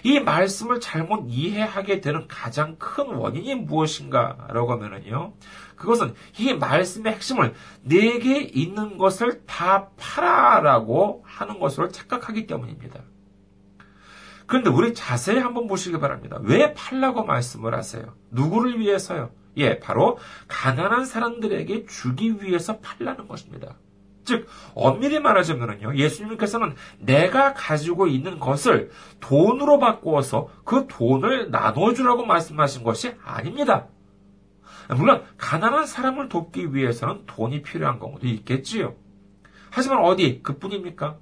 이 0.02 0.20
말씀을 0.20 0.80
잘못 0.80 1.26
이해하게 1.28 2.00
되는 2.00 2.26
가장 2.28 2.76
큰 2.78 3.06
원인이 3.06 3.54
무엇인가라고 3.56 4.72
하면요. 4.72 5.34
그것은 5.76 6.14
이 6.38 6.54
말씀의 6.54 7.14
핵심을 7.14 7.54
내게 7.82 8.40
있는 8.40 8.98
것을 8.98 9.44
다 9.46 9.88
팔아라고 9.96 11.24
하는 11.26 11.58
것으로 11.58 11.88
착각하기 11.88 12.46
때문입니다. 12.46 13.00
그런데 14.46 14.68
우리 14.68 14.94
자세히 14.94 15.38
한번 15.38 15.68
보시기 15.68 15.98
바랍니다. 15.98 16.38
왜 16.42 16.74
팔라고 16.74 17.24
말씀을 17.24 17.74
하세요? 17.74 18.14
누구를 18.30 18.80
위해서요? 18.80 19.30
예, 19.56 19.78
바로 19.78 20.18
가난한 20.48 21.04
사람들에게 21.04 21.86
주기 21.86 22.42
위해서 22.42 22.78
팔라는 22.80 23.28
것입니다. 23.28 23.76
즉, 24.24 24.46
엄밀히 24.74 25.18
말하자면요, 25.18 25.96
예수님께서는 25.96 26.74
내가 26.98 27.54
가지고 27.54 28.06
있는 28.06 28.38
것을 28.38 28.90
돈으로 29.20 29.78
바꾸어서 29.78 30.48
그 30.64 30.86
돈을 30.88 31.50
나눠주라고 31.50 32.24
말씀하신 32.26 32.84
것이 32.84 33.14
아닙니다. 33.24 33.88
물론, 34.96 35.22
가난한 35.36 35.86
사람을 35.86 36.28
돕기 36.28 36.74
위해서는 36.74 37.24
돈이 37.26 37.62
필요한 37.62 37.98
경우도 37.98 38.26
있겠지요. 38.26 38.94
하지만 39.70 40.04
어디, 40.04 40.42
그 40.42 40.58
뿐입니까? 40.58 41.18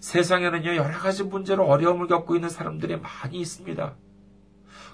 세상에는요, 0.00 0.76
여러 0.76 0.98
가지 0.98 1.24
문제로 1.24 1.66
어려움을 1.66 2.06
겪고 2.06 2.34
있는 2.36 2.48
사람들이 2.48 2.98
많이 2.98 3.38
있습니다. 3.38 3.94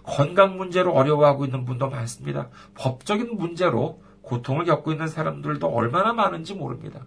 건강 0.05 0.57
문제로 0.57 0.93
어려워하고 0.93 1.45
있는 1.45 1.65
분도 1.65 1.89
많습니다. 1.89 2.49
법적인 2.75 3.37
문제로 3.37 4.03
고통을 4.23 4.65
겪고 4.65 4.93
있는 4.93 5.07
사람들도 5.07 5.67
얼마나 5.67 6.13
많은지 6.13 6.55
모릅니다. 6.55 7.05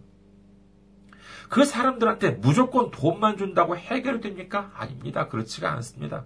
그 1.50 1.66
사람들한테 1.66 2.32
무조건 2.32 2.92
돈만 2.92 3.38
준다고 3.38 3.76
해결됩니까? 3.78 4.72
아닙니다. 4.76 5.28
그렇지가 5.28 5.72
않습니다. 5.74 6.26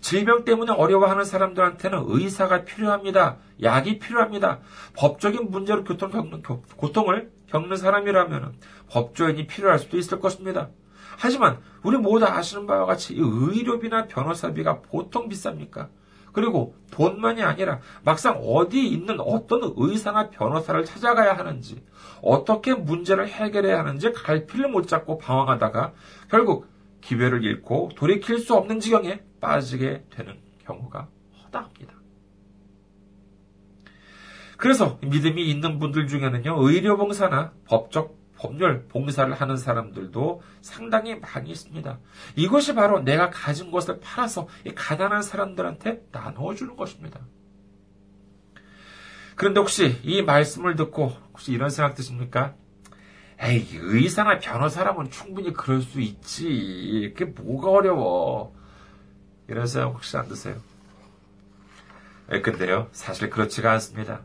질병 0.00 0.44
때문에 0.44 0.72
어려워하는 0.72 1.24
사람들한테는 1.24 2.04
의사가 2.06 2.64
필요합니다. 2.64 3.38
약이 3.62 3.98
필요합니다. 3.98 4.60
법적인 4.96 5.50
문제로 5.50 5.82
교통, 5.82 6.10
겪는, 6.10 6.42
고통을 6.42 7.32
겪는 7.48 7.76
사람이라면 7.76 8.54
법조인이 8.90 9.46
필요할 9.46 9.78
수도 9.78 9.96
있을 9.96 10.20
것입니다. 10.20 10.68
하지만 11.16 11.58
우리 11.82 11.96
모두 11.96 12.26
아시는 12.26 12.66
바와 12.66 12.84
같이 12.86 13.14
의료비나 13.16 14.08
변호사비가 14.08 14.82
보통 14.82 15.28
비쌉니까? 15.28 15.88
그리고 16.34 16.74
돈만이 16.90 17.42
아니라 17.42 17.80
막상 18.04 18.36
어디 18.44 18.86
있는 18.86 19.20
어떤 19.20 19.72
의사나 19.76 20.28
변호사를 20.30 20.84
찾아가야 20.84 21.38
하는지, 21.38 21.82
어떻게 22.20 22.74
문제를 22.74 23.28
해결해야 23.28 23.78
하는지 23.78 24.12
갈피를 24.12 24.68
못 24.68 24.86
잡고 24.86 25.16
방황하다가 25.18 25.94
결국 26.28 26.66
기회를 27.00 27.44
잃고 27.44 27.90
돌이킬 27.94 28.40
수 28.40 28.54
없는 28.54 28.80
지경에 28.80 29.20
빠지게 29.40 30.04
되는 30.10 30.34
경우가 30.66 31.08
허다합니다. 31.44 31.94
그래서 34.56 34.98
믿음이 35.02 35.48
있는 35.48 35.78
분들 35.78 36.08
중에는요, 36.08 36.56
의료봉사나 36.58 37.52
법적 37.66 38.23
법률 38.44 38.84
봉사를 38.88 39.32
하는 39.32 39.56
사람들도 39.56 40.42
상당히 40.60 41.18
많이 41.18 41.50
있습니다. 41.50 41.98
이것이 42.36 42.74
바로 42.74 43.00
내가 43.00 43.30
가진 43.30 43.70
것을 43.70 44.00
팔아서 44.00 44.48
가난한 44.74 45.22
사람들한테 45.22 46.02
나누어 46.12 46.54
주는 46.54 46.76
것입니다. 46.76 47.20
그런데 49.34 49.60
혹시 49.60 49.98
이 50.02 50.20
말씀을 50.20 50.76
듣고 50.76 51.06
혹시 51.32 51.52
이런 51.52 51.70
생각 51.70 51.94
드십니까? 51.94 52.54
에이, 53.40 53.66
의사나 53.72 54.38
변호사라면 54.38 55.10
충분히 55.10 55.52
그럴 55.52 55.80
수 55.80 56.00
있지. 56.02 57.14
그게 57.16 57.24
뭐가 57.24 57.70
어려워. 57.70 58.54
이런 59.48 59.66
생각 59.66 59.88
혹시 59.88 60.16
안 60.18 60.28
드세요? 60.28 60.56
에, 62.30 62.42
근데요, 62.42 62.88
사실 62.92 63.30
그렇지가 63.30 63.72
않습니다. 63.72 64.20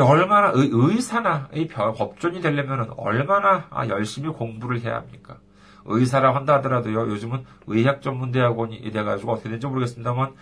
얼마나 0.00 0.52
의, 0.54 1.00
사나 1.00 1.48
법조인이 1.96 2.40
되려면 2.40 2.92
얼마나 2.96 3.66
아, 3.70 3.86
열심히 3.88 4.30
공부를 4.30 4.80
해야 4.80 4.96
합니까? 4.96 5.38
의사라 5.84 6.34
한다 6.34 6.54
하더라도요, 6.54 7.08
요즘은 7.10 7.44
의학 7.66 8.02
전문 8.02 8.30
대학원이 8.30 8.88
돼가지고 8.92 9.32
어떻게 9.32 9.48
되는지 9.48 9.66
모르겠습니다만, 9.66 10.32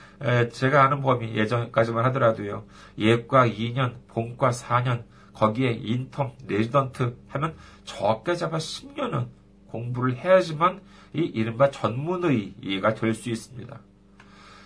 제가 0.52 0.84
아는 0.84 1.00
범위 1.00 1.34
예전까지만 1.34 2.04
하더라도요, 2.06 2.64
예과 2.98 3.46
2년, 3.46 3.94
본과 4.08 4.50
4년, 4.50 5.04
거기에 5.32 5.72
인턴, 5.72 6.32
레지던트 6.46 7.16
하면 7.28 7.54
적게 7.84 8.34
잡아 8.34 8.58
10년은 8.58 9.28
공부를 9.68 10.16
해야지만 10.16 10.80
이 11.14 11.20
이른바 11.20 11.70
전문의가 11.70 12.94
될 12.94 13.14
수 13.14 13.30
있습니다. 13.30 13.80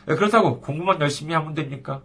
그렇다고 0.07 0.61
공부만 0.61 1.01
열심히 1.01 1.35
하면 1.35 1.55
됩니까? 1.55 2.03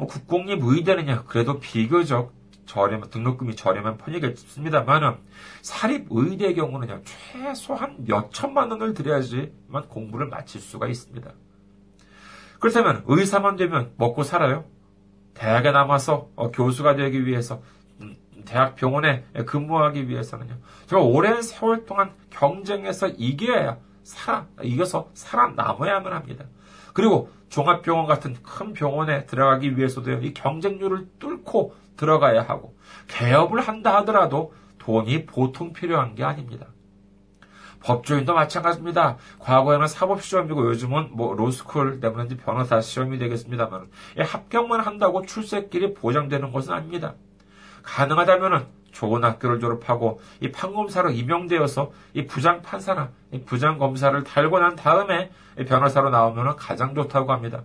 뭐 0.00 0.08
국공립 0.08 0.60
의대느냐 0.62 1.24
그래도 1.24 1.60
비교적 1.60 2.32
저렴 2.64 3.02
등록금이 3.10 3.54
저렴한 3.54 3.98
편이겠습니다만은 3.98 5.16
사립 5.60 6.06
의대의 6.08 6.54
경우는요 6.54 7.02
최소한 7.04 7.96
몇 8.06 8.32
천만 8.32 8.70
원을 8.70 8.94
들여야지만 8.94 9.88
공부를 9.88 10.28
마칠 10.28 10.58
수가 10.62 10.88
있습니다. 10.88 11.30
그렇다면 12.60 13.04
의사만 13.08 13.56
되면 13.56 13.92
먹고 13.98 14.22
살아요? 14.22 14.64
대학에 15.34 15.70
남아서 15.70 16.30
어, 16.34 16.50
교수가 16.50 16.96
되기 16.96 17.26
위해서 17.26 17.60
음, 18.00 18.16
대학 18.46 18.76
병원에 18.76 19.24
근무하기 19.44 20.08
위해서는요. 20.08 20.56
정말 20.86 21.10
오랜 21.14 21.42
세월 21.42 21.84
동안 21.84 22.14
경쟁해서 22.30 23.08
이겨야 23.08 23.76
살아 24.02 24.46
이겨서 24.62 25.10
살아남아야만 25.12 26.10
합니다. 26.14 26.46
그리고 26.94 27.30
종합병원 27.50 28.06
같은 28.06 28.36
큰 28.42 28.72
병원에 28.72 29.26
들어가기 29.26 29.76
위해서도 29.76 30.10
이 30.12 30.32
경쟁률을 30.32 31.08
뚫고 31.18 31.74
들어가야 31.96 32.42
하고 32.42 32.76
개업을 33.08 33.60
한다 33.60 33.96
하더라도 33.98 34.54
돈이 34.78 35.26
보통 35.26 35.72
필요한 35.72 36.14
게 36.14 36.24
아닙니다. 36.24 36.66
법조인도 37.80 38.34
마찬가지입니다. 38.34 39.16
과거에는 39.38 39.86
사법시험이고 39.86 40.68
요즘은 40.68 41.10
뭐 41.12 41.34
로스쿨 41.34 42.00
때문에 42.00 42.36
변호사 42.36 42.80
시험이 42.80 43.18
되겠습니다만 43.18 43.90
합격만 44.18 44.80
한다고 44.80 45.24
출세길이 45.24 45.94
보장되는 45.94 46.52
것은 46.52 46.72
아닙니다. 46.72 47.14
가능하다면 47.82 48.79
좋은 48.92 49.24
학교를 49.24 49.60
졸업하고 49.60 50.20
이 50.40 50.50
판검사로 50.50 51.10
임명되어서 51.10 51.92
이 52.14 52.26
부장 52.26 52.62
판사나 52.62 53.10
이 53.32 53.40
부장 53.42 53.78
검사를 53.78 54.22
달고 54.22 54.58
난 54.58 54.76
다음에 54.76 55.30
변호사로 55.66 56.10
나오면 56.10 56.56
가장 56.56 56.94
좋다고 56.94 57.32
합니다. 57.32 57.62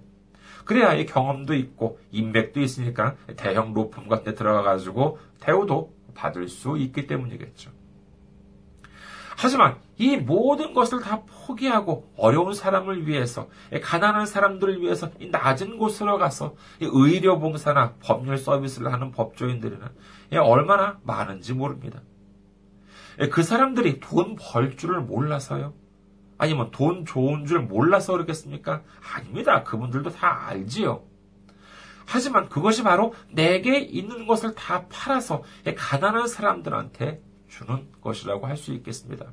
그래야 0.66 0.94
이 0.94 1.06
경험도 1.06 1.54
있고 1.54 2.00
인맥도 2.12 2.60
있으니까 2.60 3.16
대형 3.38 3.74
로펌 3.74 4.08
같은 4.10 4.24
데 4.26 4.34
들어가 4.34 4.64
가지고 4.64 5.20
대우도 5.40 5.94
받을 6.16 6.48
수 6.48 6.78
있기 6.78 7.08
때문이겠죠. 7.08 7.75
하지만 9.38 9.78
이 9.98 10.18
모든 10.18 10.74
것을 10.74 11.02
다 11.02 11.22
포기하고 11.24 12.12
어려운 12.18 12.54
사람을 12.54 13.08
위해서, 13.08 13.48
가난한 13.82 14.26
사람들을 14.26 14.82
위해서 14.82 15.10
이 15.20 15.28
낮은 15.28 15.78
곳으로 15.78 16.18
가서 16.18 16.56
의료 16.80 17.40
봉사나 17.40 17.96
법률 18.02 18.38
서비스를 18.38 18.92
하는 18.92 19.12
법조인들은 19.12 19.80
얼마나 20.42 21.00
많은지 21.04 21.54
모릅니다. 21.54 22.02
그 23.32 23.44
사람들이 23.44 24.00
돈 24.00 24.36
벌 24.36 24.76
줄을 24.78 25.02
몰라서요. 25.02 25.74
아니면 26.38 26.70
돈 26.72 27.06
좋은 27.06 27.46
줄 27.46 27.60
몰라서 27.62 28.14
그러겠습니까? 28.14 28.82
아닙니다. 29.14 29.64
그분들도 29.64 30.10
다 30.12 30.48
알지요. 30.48 31.04
하지만 32.06 32.50
그것이 32.50 32.84
바로 32.84 33.14
내게 33.32 33.80
있는 33.80 34.28
것을 34.28 34.54
다 34.54 34.86
팔아서 34.90 35.44
가난한 35.76 36.28
사람들한테 36.28 37.22
주는 37.58 37.88
것이라고 38.02 38.48
할 38.48 38.58
수 38.58 38.74
있겠습니다. 38.74 39.32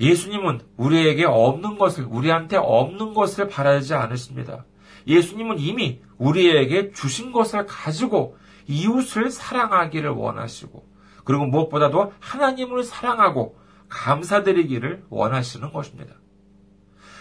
예수님은 0.00 0.60
우리에게 0.76 1.24
없는 1.24 1.78
것을, 1.78 2.04
우리한테 2.04 2.56
없는 2.56 3.14
것을 3.14 3.48
바라지 3.48 3.94
않으십니다. 3.94 4.64
예수님은 5.06 5.58
이미 5.58 6.00
우리에게 6.18 6.92
주신 6.92 7.32
것을 7.32 7.66
가지고 7.66 8.36
이웃을 8.66 9.30
사랑하기를 9.30 10.10
원하시고, 10.10 10.88
그리고 11.24 11.46
무엇보다도 11.46 12.12
하나님을 12.18 12.82
사랑하고 12.82 13.58
감사드리기를 13.88 15.04
원하시는 15.10 15.72
것입니다. 15.72 16.14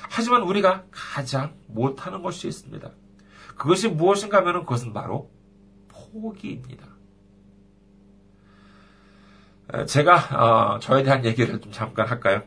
하지만 0.09 0.43
우리가 0.43 0.85
가장 0.91 1.53
못하는 1.67 2.23
것이 2.23 2.47
있습니다. 2.47 2.89
그것이 3.55 3.89
무엇인가 3.89 4.37
하면 4.37 4.61
그것은 4.61 4.93
바로 4.93 5.29
포기입니다. 5.89 6.92
제가 9.87 10.75
어, 10.75 10.79
저에 10.79 11.03
대한 11.03 11.25
얘기를 11.25 11.59
좀 11.59 11.71
잠깐 11.71 12.07
할까요? 12.07 12.43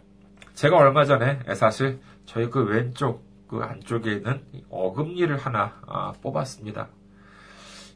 제가 0.55 0.77
얼마 0.77 1.05
전에 1.05 1.41
사실 1.55 2.01
저희 2.25 2.49
그 2.51 2.63
왼쪽 2.65 3.25
그 3.49 3.59
안쪽에 3.59 4.13
있는 4.13 4.43
어금니를 4.71 5.37
하나 5.37 5.81
어, 5.87 6.13
뽑았습니다. 6.23 6.89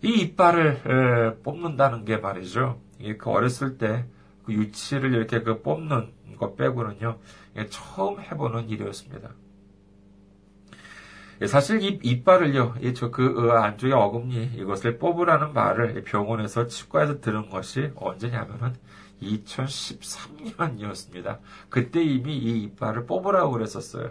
이 0.02 0.20
이빨을 0.20 1.36
에, 1.36 1.42
뽑는다는 1.42 2.04
게 2.04 2.16
말이죠. 2.16 2.80
이게 2.98 3.16
그 3.16 3.30
어렸을 3.30 3.78
때 3.78 4.04
그 4.50 4.54
유치를 4.54 5.14
이렇게 5.14 5.42
그 5.42 5.62
뽑는 5.62 6.12
것 6.38 6.56
빼고는요, 6.56 7.18
처음 7.68 8.20
해보는 8.20 8.68
일이었습니다. 8.68 9.30
예, 11.42 11.46
사실 11.46 11.82
이 11.82 11.98
이빨을요, 12.02 12.74
저그 12.94 13.50
어, 13.50 13.52
안쪽에 13.58 13.92
어금니 13.92 14.52
이것을 14.56 14.98
뽑으라는 14.98 15.52
말을 15.54 16.02
병원에서 16.04 16.66
치과에서 16.66 17.20
들은 17.20 17.48
것이 17.48 17.92
언제냐면은 17.94 18.74
2013년이었습니다. 19.22 21.38
그때 21.68 22.02
이미 22.02 22.36
이 22.36 22.64
이빨을 22.64 23.06
뽑으라고 23.06 23.52
그랬었어요. 23.52 24.10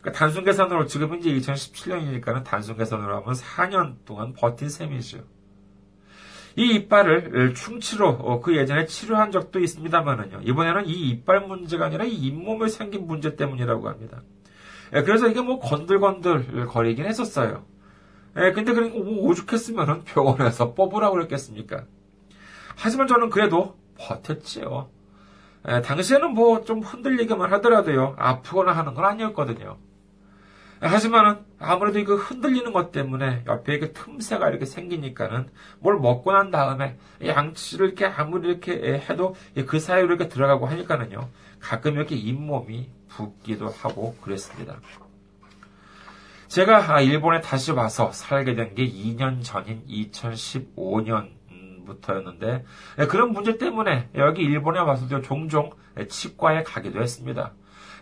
그러니까 0.00 0.18
단순 0.18 0.44
계산으로 0.44 0.86
지금 0.86 1.14
이제 1.14 1.30
2017년이니까는 1.30 2.44
단순 2.44 2.76
계산으로 2.76 3.16
하면 3.18 3.34
4년 3.34 4.04
동안 4.04 4.32
버틴 4.32 4.68
셈이죠. 4.68 5.22
이 6.56 6.74
이빨을 6.74 7.54
충치로 7.54 8.08
어, 8.08 8.40
그 8.40 8.56
예전에 8.56 8.86
치료한 8.86 9.30
적도 9.30 9.60
있습니다만은요. 9.60 10.40
이번에는 10.42 10.86
이 10.86 11.10
이빨 11.10 11.46
문제가 11.46 11.86
아니라 11.86 12.04
이 12.04 12.14
잇몸에 12.14 12.68
생긴 12.68 13.06
문제 13.06 13.36
때문이라고 13.36 13.88
합니다. 13.88 14.22
예, 14.94 15.02
그래서 15.02 15.28
이게 15.28 15.40
뭐 15.40 15.58
건들건들 15.58 16.66
거리긴 16.66 17.06
했었어요. 17.06 17.64
예, 18.36 18.52
근데 18.52 18.72
그러니까 18.72 18.98
뭐 18.98 19.28
오죽했으면은 19.28 20.04
병원에서 20.04 20.74
뽑으라고 20.74 21.14
그랬겠습니까? 21.14 21.84
하지만 22.76 23.06
저는 23.06 23.30
그래도 23.30 23.76
버텼지요. 24.02 24.88
에, 25.68 25.82
당시에는 25.82 26.34
뭐 26.34 26.64
좀 26.64 26.80
흔들리기만 26.80 27.52
하더라도요, 27.54 28.16
아프거나 28.18 28.72
하는 28.72 28.94
건 28.94 29.04
아니었거든요. 29.04 29.78
에, 30.82 30.86
하지만은 30.86 31.38
아무래도 31.60 31.98
이거 32.00 32.16
흔들리는 32.16 32.72
것 32.72 32.90
때문에 32.92 33.44
옆에 33.46 33.78
그 33.78 33.92
틈새가 33.92 34.48
이렇게 34.48 34.66
생기니까는 34.66 35.48
뭘 35.78 35.98
먹고 36.00 36.32
난 36.32 36.50
다음에 36.50 36.98
양치를 37.24 37.86
이렇게 37.86 38.06
아무리 38.06 38.48
이렇게 38.48 38.72
해도 39.08 39.36
그 39.66 39.78
사이로 39.78 40.08
이렇게 40.08 40.28
들어가고 40.28 40.66
하니까는요, 40.66 41.28
가끔 41.60 41.94
이렇게 41.94 42.16
잇몸이 42.16 42.90
붓기도 43.08 43.68
하고 43.68 44.16
그랬습니다. 44.20 44.76
제가 46.48 47.00
일본에 47.00 47.40
다시 47.40 47.72
와서 47.72 48.12
살게 48.12 48.54
된 48.54 48.74
게 48.74 48.84
2년 48.86 49.42
전인 49.42 49.82
2015년 49.88 51.30
부터였는데 51.84 52.64
예, 52.98 53.06
그런 53.06 53.32
문제 53.32 53.58
때문에 53.58 54.10
여기 54.14 54.42
일본에 54.42 54.80
와서도 54.80 55.22
종종 55.22 55.70
치과에 56.08 56.62
가기도 56.62 57.00
했습니다. 57.00 57.52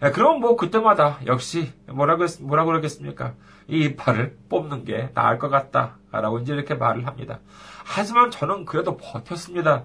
예, 0.03 0.11
그럼 0.11 0.41
뭐 0.41 0.57
그때마다 0.57 1.19
역시 1.27 1.73
뭐라고 1.87 2.25
뭐라 2.41 2.65
그러겠습니까? 2.65 3.35
이 3.69 3.85
이빨을 3.85 4.39
뽑는 4.49 4.85
게 4.85 5.11
나을 5.15 5.39
것 5.39 5.49
같다라고 5.49 6.41
이제 6.41 6.55
이렇게 6.55 6.75
말을 6.75 7.07
합니다. 7.07 7.41
하지만 7.85 8.31
저는 8.31 8.65
그래도 8.65 8.97
버텼습니다. 8.97 9.85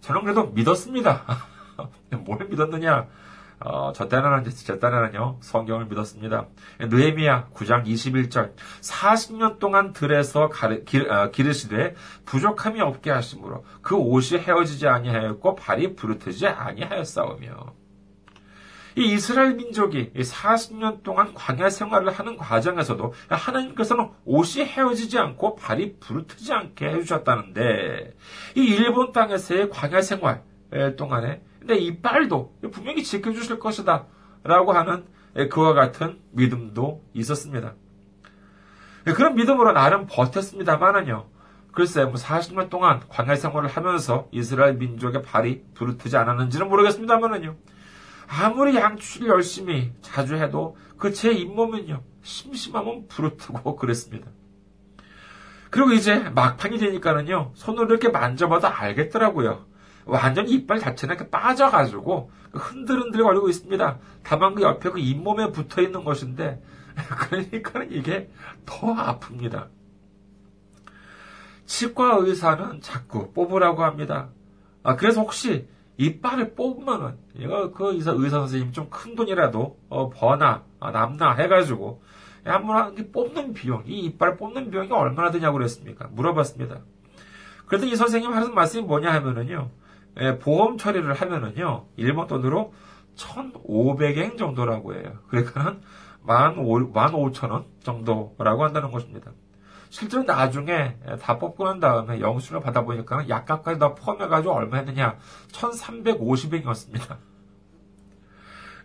저는 0.00 0.22
그래도 0.22 0.48
믿었습니다. 0.48 1.22
뭘 2.24 2.46
믿었느냐? 2.48 3.08
어, 3.64 3.92
저 3.94 4.08
때는, 4.08 4.44
저 4.66 4.78
때는요, 4.78 5.38
성경을 5.40 5.86
믿었습니다. 5.86 6.46
느헤미야 6.80 7.48
9장 7.54 7.86
21절, 7.86 8.52
40년 8.82 9.58
동안 9.58 9.94
들에서 9.94 10.50
가르, 10.50 10.84
기, 10.84 11.00
어, 11.00 11.30
기르시되 11.30 11.94
부족함이 12.26 12.82
없게 12.82 13.10
하심으로 13.10 13.64
그 13.80 13.96
옷이 13.96 14.38
헤어지지 14.40 14.86
아니하였고 14.86 15.54
발이 15.54 15.96
부르트지 15.96 16.46
아니하였사오며. 16.46 17.72
이 18.96 19.12
이스라엘 19.12 19.54
민족이 19.54 20.12
40년 20.14 21.02
동안 21.02 21.34
광야 21.34 21.68
생활을 21.68 22.12
하는 22.12 22.36
과정에서도 22.36 23.12
하나님께서는 23.28 24.10
옷이 24.24 24.64
헤어지지 24.64 25.18
않고 25.18 25.56
발이 25.56 25.96
부르트지 25.98 26.52
않게 26.52 26.90
해주셨다는데 26.90 28.14
이 28.54 28.60
일본 28.60 29.10
땅에서의 29.10 29.70
광야 29.70 30.00
생활 30.00 30.42
동안에 30.96 31.40
근데 31.66 31.76
이 31.76 31.96
빨도 31.96 32.54
분명히 32.72 33.02
지켜주실 33.02 33.58
것이다. 33.58 34.04
라고 34.42 34.72
하는 34.72 35.06
그와 35.50 35.72
같은 35.72 36.20
믿음도 36.32 37.02
있었습니다. 37.14 37.74
그런 39.16 39.34
믿음으로 39.34 39.72
나름 39.72 40.06
버텼습니다만은요. 40.06 41.26
글쎄, 41.72 42.04
뭐 42.04 42.14
40년 42.14 42.68
동안 42.68 43.00
광야 43.08 43.34
생활을 43.36 43.70
하면서 43.70 44.28
이스라엘 44.30 44.74
민족의 44.74 45.22
발이 45.22 45.64
부르트지 45.74 46.18
않았는지는 46.18 46.68
모르겠습니다만은요. 46.68 47.56
아무리 48.28 48.76
양치를 48.76 49.28
열심히 49.28 49.92
자주 50.02 50.36
해도 50.36 50.76
그 50.98 51.12
제 51.12 51.32
잇몸은요, 51.32 52.02
심심하면 52.22 53.08
부르트고 53.08 53.76
그랬습니다. 53.76 54.30
그리고 55.70 55.92
이제 55.92 56.18
막판이 56.18 56.78
되니까는요, 56.78 57.52
손으로 57.54 57.86
이렇게 57.86 58.10
만져봐도 58.10 58.68
알겠더라고요. 58.68 59.64
완전히 60.06 60.52
이빨 60.52 60.78
자체는 60.78 61.14
이렇게 61.14 61.30
빠져가지고 61.30 62.30
흔들흔들 62.52 63.22
거리고 63.22 63.48
있습니다. 63.48 63.98
다만 64.22 64.54
그 64.54 64.62
옆에 64.62 64.90
그 64.90 64.98
잇몸에 64.98 65.50
붙어 65.50 65.82
있는 65.82 66.04
것인데 66.04 66.62
그러니까 67.28 67.84
이게 67.84 68.30
더 68.66 68.94
아픕니다. 68.94 69.68
치과 71.66 72.16
의사는 72.16 72.80
자꾸 72.80 73.32
뽑으라고 73.32 73.84
합니다. 73.84 74.28
아, 74.82 74.96
그래서 74.96 75.22
혹시 75.22 75.66
이빨을 75.96 76.54
뽑으면은 76.54 77.16
이거 77.36 77.70
그 77.72 77.94
의사, 77.94 78.12
의사 78.12 78.38
선생님 78.40 78.72
좀 78.72 78.90
큰 78.90 79.14
돈이라도 79.14 79.78
어, 79.88 80.10
버나 80.10 80.64
아, 80.80 80.90
남나 80.90 81.32
해가지고 81.34 82.02
한번 82.44 82.94
뽑는 83.10 83.54
비용, 83.54 83.82
이 83.86 84.00
이빨 84.00 84.36
뽑는 84.36 84.70
비용이 84.70 84.90
얼마나 84.92 85.30
드냐고 85.30 85.56
그랬습니까? 85.56 86.08
물어봤습니다. 86.12 86.80
그래도 87.66 87.86
이 87.86 87.96
선생님 87.96 88.32
하는 88.32 88.54
말씀이 88.54 88.84
뭐냐 88.84 89.10
하면은요. 89.12 89.70
예, 90.20 90.38
보험 90.38 90.78
처리를 90.78 91.14
하면은요, 91.14 91.86
일본 91.96 92.26
돈으로 92.26 92.72
1,500엔 93.16 94.38
정도라고 94.38 94.94
해요. 94.94 95.18
그러니까는 95.28 95.80
15,000원 96.24 97.64
정도라고 97.80 98.64
한다는 98.64 98.90
것입니다. 98.90 99.32
실제로 99.90 100.24
나중에 100.24 100.96
다 101.20 101.38
뽑고 101.38 101.64
난 101.64 101.78
다음에 101.78 102.20
영수를 102.20 102.60
받아보니까 102.60 103.28
약값까지 103.28 103.78
다 103.78 103.94
포함해가지고 103.94 104.52
얼마 104.52 104.78
했느냐? 104.78 105.18
1,350엔이었습니다. 105.52 107.16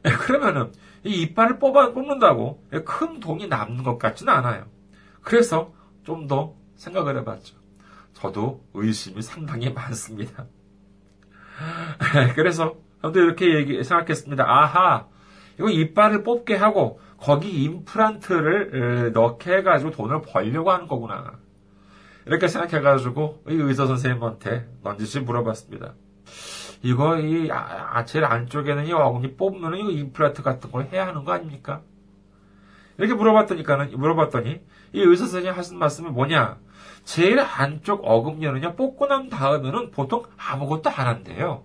예, 0.05 0.09
그러면은 0.11 0.71
이 1.03 1.21
이빨을 1.21 1.59
뽑아 1.59 1.93
뽑는다고 1.93 2.63
큰 2.85 3.19
돈이 3.19 3.47
남는 3.47 3.83
것 3.83 3.97
같지는 3.97 4.33
않아요. 4.33 4.65
그래서 5.21 5.73
좀 6.03 6.27
더 6.27 6.55
생각을 6.75 7.17
해봤죠. 7.17 7.55
저도 8.13 8.63
의심이 8.73 9.21
상당히 9.21 9.71
많습니다. 9.71 10.45
그래서 12.35 12.75
저도 13.01 13.19
이렇게 13.19 13.55
얘기, 13.55 13.83
생각했습니다. 13.83 14.43
아하, 14.45 15.07
이거 15.57 15.69
이빨을 15.69 16.23
뽑게 16.23 16.55
하고 16.55 16.99
거기 17.17 17.63
임플란트를 17.63 19.11
넣게 19.13 19.57
해가지고 19.57 19.91
돈을 19.91 20.21
벌려고 20.21 20.71
하는 20.71 20.87
거구나. 20.87 21.33
이렇게 22.25 22.47
생각해가지고 22.47 23.43
이 23.49 23.53
의사 23.53 23.87
선생님한테 23.87 24.67
넌지시 24.83 25.21
물어봤습니다. 25.21 25.93
이거 26.81 27.19
이 27.19 27.51
아, 27.51 27.97
아, 27.97 28.05
제일 28.05 28.25
안쪽에는 28.25 28.85
이 28.85 28.93
어금니 28.93 29.35
뽑으면 29.35 29.75
이거 29.75 29.89
임플란트 29.89 30.43
같은 30.43 30.71
걸 30.71 30.87
해야 30.91 31.07
하는 31.07 31.25
거 31.25 31.33
아닙니까? 31.33 31.81
이렇게 32.97 33.13
물어봤더니까는 33.13 33.97
물어봤더니 33.97 34.61
이 34.93 35.01
의사 35.01 35.25
선생님 35.25 35.53
하신 35.53 35.77
말씀은 35.77 36.13
뭐냐? 36.13 36.57
제일 37.03 37.39
안쪽 37.39 38.01
어금니는요 38.03 38.75
뽑고 38.75 39.07
난 39.07 39.29
다음에는 39.29 39.91
보통 39.91 40.23
아무것도 40.37 40.89
안 40.89 41.07
한대요. 41.07 41.63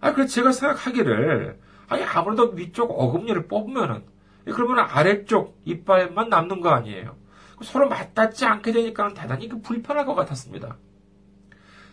아, 0.00 0.12
그래서 0.12 0.32
제가 0.34 0.52
생각하기를 0.52 1.58
아니 1.88 2.04
아무래도 2.04 2.50
위쪽 2.50 2.90
어금니를 2.90 3.48
뽑으면은 3.48 4.04
그러면 4.44 4.78
아래쪽 4.78 5.60
이빨만 5.64 6.28
남는 6.28 6.60
거 6.60 6.70
아니에요. 6.70 7.16
서로 7.62 7.88
맞닿지 7.88 8.46
않게 8.46 8.72
되니까 8.72 9.12
대단히 9.12 9.48
그 9.48 9.60
불편할 9.60 10.06
것 10.06 10.14
같았습니다. 10.14 10.76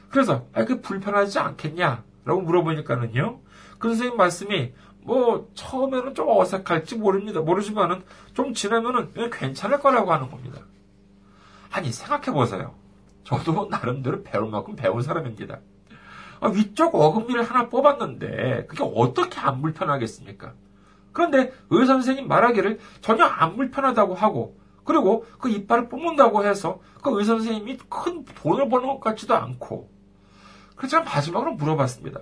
그래서 0.09 0.47
아, 0.53 0.63
그 0.63 0.81
불편하지 0.81 1.39
않겠냐 1.39 2.03
라고 2.23 2.41
물어보니까는요. 2.41 3.41
그 3.79 3.89
선생님 3.89 4.17
말씀이 4.17 4.73
뭐 5.01 5.49
처음에는 5.53 6.15
좀 6.15 6.29
어색할지 6.29 6.95
모릅니다. 6.95 7.41
모르지만은 7.41 8.03
좀 8.33 8.53
지나면은 8.53 9.13
괜찮을 9.31 9.79
거라고 9.79 10.11
하는 10.11 10.29
겁니다. 10.29 10.61
아니 11.71 11.91
생각해 11.91 12.31
보세요. 12.31 12.75
저도 13.23 13.67
나름대로 13.69 14.23
배울 14.23 14.49
만큼 14.49 14.75
배운 14.75 15.01
사람입니다. 15.01 15.59
아, 16.39 16.47
위쪽 16.49 16.95
어금니를 16.95 17.43
하나 17.43 17.67
뽑았는데 17.69 18.67
그게 18.67 18.83
어떻게 18.83 19.39
안 19.39 19.61
불편하겠습니까? 19.61 20.53
그런데 21.11 21.51
의사 21.69 21.93
선생님 21.93 22.27
말하기를 22.27 22.79
전혀 23.01 23.25
안 23.25 23.55
불편하다고 23.57 24.13
하고 24.13 24.57
그리고 24.83 25.25
그 25.39 25.49
이빨을 25.49 25.89
뽑는다고 25.89 26.45
해서 26.45 26.79
그 27.01 27.17
의사 27.19 27.33
선생님이 27.33 27.77
큰 27.89 28.23
돈을 28.23 28.69
버는 28.69 28.87
것 28.87 28.99
같지도 28.99 29.35
않고 29.35 29.89
그래서 30.75 30.97
제가 30.97 31.03
마지막으로 31.03 31.53
물어봤습니다. 31.53 32.21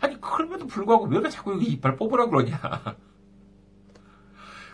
아니 0.00 0.20
그럼에도 0.20 0.66
불구하고 0.66 1.04
왜 1.06 1.28
자꾸 1.28 1.52
여기 1.52 1.66
이빨 1.66 1.96
뽑으라 1.96 2.26
그러냐? 2.26 2.58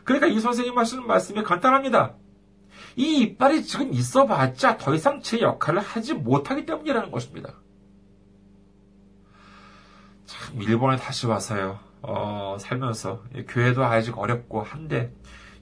그러니까 0.04 0.28
이 0.28 0.38
선생님 0.38 0.78
하시는 0.78 1.06
말씀이 1.06 1.42
간단합니다. 1.42 2.14
이 2.96 3.20
이빨이 3.20 3.62
지금 3.64 3.92
있어봤자 3.92 4.78
더 4.78 4.94
이상 4.94 5.20
제 5.20 5.40
역할을 5.40 5.80
하지 5.80 6.14
못하기 6.14 6.64
때문이라는 6.64 7.10
것입니다. 7.10 7.52
참 10.24 10.60
일본에 10.62 10.96
다시 10.96 11.26
와서요. 11.26 11.78
어, 12.02 12.56
살면서 12.58 13.22
교회도 13.48 13.84
아직 13.84 14.18
어렵고 14.18 14.62
한데 14.62 15.12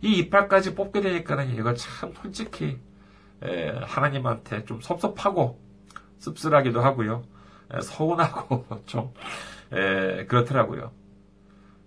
이 0.01 0.19
이빨까지 0.19 0.75
뽑게 0.75 1.01
되니까는 1.01 1.55
이거 1.57 1.75
참 1.75 2.13
솔직히 2.15 2.79
에, 3.43 3.71
하나님한테 3.83 4.65
좀 4.65 4.81
섭섭하고 4.81 5.61
씁쓸하기도 6.19 6.81
하고요. 6.81 7.25
에, 7.73 7.81
서운하고 7.81 8.65
좀 8.87 9.13
에, 9.73 10.27
그렇더라고요. 10.27 10.93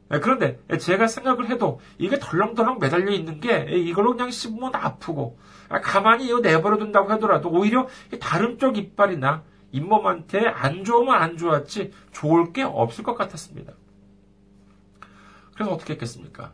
그런데 0.10 0.60
제가 0.80 1.08
생각을 1.08 1.50
해도 1.50 1.82
이게 1.98 2.18
덜렁덜렁 2.18 2.80
매달려 2.80 3.12
있는 3.12 3.40
게 3.40 3.66
이걸로 3.70 4.14
그냥 4.14 4.32
씹으면 4.32 4.74
아프고 4.74 5.38
아, 5.70 5.82
가만히 5.82 6.28
이거 6.28 6.40
내버려 6.40 6.78
둔다고 6.78 7.10
하더라도 7.12 7.50
오히려 7.50 7.88
다른 8.22 8.58
쪽 8.58 8.78
이빨이나 8.78 9.44
잇몸한테 9.72 10.48
안 10.48 10.86
좋으면 10.86 11.14
안 11.14 11.38
좋았지 11.38 11.92
좋을 12.12 12.54
게 12.54 12.64
없을 12.64 13.04
것 13.04 13.16
같았습니다. 13.16 13.74
그래서 15.54 15.72
어떻게 15.72 15.94
했겠습니까? 15.94 16.54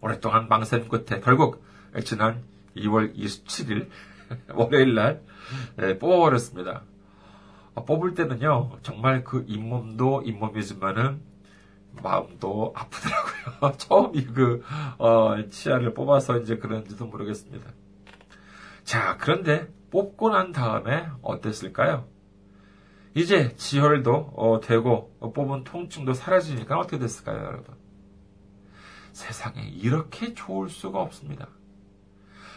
오랫동안 0.00 0.48
망설임 0.48 0.88
끝에 0.88 1.20
결국 1.20 1.62
지난 2.04 2.44
2월 2.76 3.14
27일 3.14 3.88
월요일 4.54 4.94
날 4.94 5.22
뽑아버렸습니다. 5.98 6.82
아, 7.74 7.82
뽑을 7.82 8.14
때는요 8.14 8.78
정말 8.82 9.22
그 9.22 9.44
잇몸도 9.46 10.22
잇몸이지만은 10.24 11.27
마음도 12.02 12.72
아프더라고요. 12.76 13.72
처음 13.78 14.14
이그 14.14 14.62
어, 14.98 15.36
치아를 15.48 15.94
뽑아서 15.94 16.38
이제 16.38 16.56
그런지도 16.56 17.06
모르겠습니다. 17.06 17.70
자 18.84 19.16
그런데 19.18 19.68
뽑고 19.90 20.30
난 20.30 20.52
다음에 20.52 21.08
어땠을까요? 21.22 22.06
이제 23.14 23.54
지혈도 23.56 24.32
어, 24.36 24.60
되고 24.60 25.14
어, 25.18 25.32
뽑은 25.32 25.64
통증도 25.64 26.14
사라지니까 26.14 26.78
어떻게 26.78 26.98
됐을까요, 26.98 27.38
여러분? 27.44 27.74
세상에 29.12 29.62
이렇게 29.62 30.34
좋을 30.34 30.68
수가 30.68 31.00
없습니다. 31.00 31.48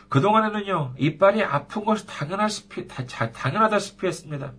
그동안에는요, 0.10 0.95
이빨이 0.97 1.41
아픈 1.41 1.86
것이 1.86 2.06
당연하시피, 2.06 2.88
당연하다시피 2.88 4.06
했습니다. 4.06 4.54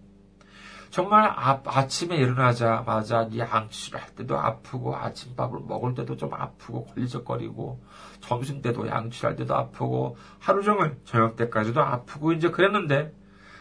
정말 0.93 1.33
아, 1.35 1.87
침에 1.87 2.17
일어나자마자 2.17 3.27
양치를 3.35 3.99
할 3.99 4.15
때도 4.15 4.39
아프고 4.39 4.95
아침밥을 4.95 5.61
먹을 5.67 5.95
때도 5.95 6.19
좀 6.19 6.35
아프고 6.35 6.85
걸리적거리고 6.85 7.83
점심 8.21 8.61
때도 8.61 8.87
양치를 8.87 9.31
할 9.31 9.37
때도 9.37 9.57
아프고 9.57 10.19
하루 10.39 10.63
종일 10.63 10.99
저녁 11.07 11.37
때까지도 11.37 11.81
아프고 11.81 12.35
이제 12.35 12.51
그랬는데 12.51 13.11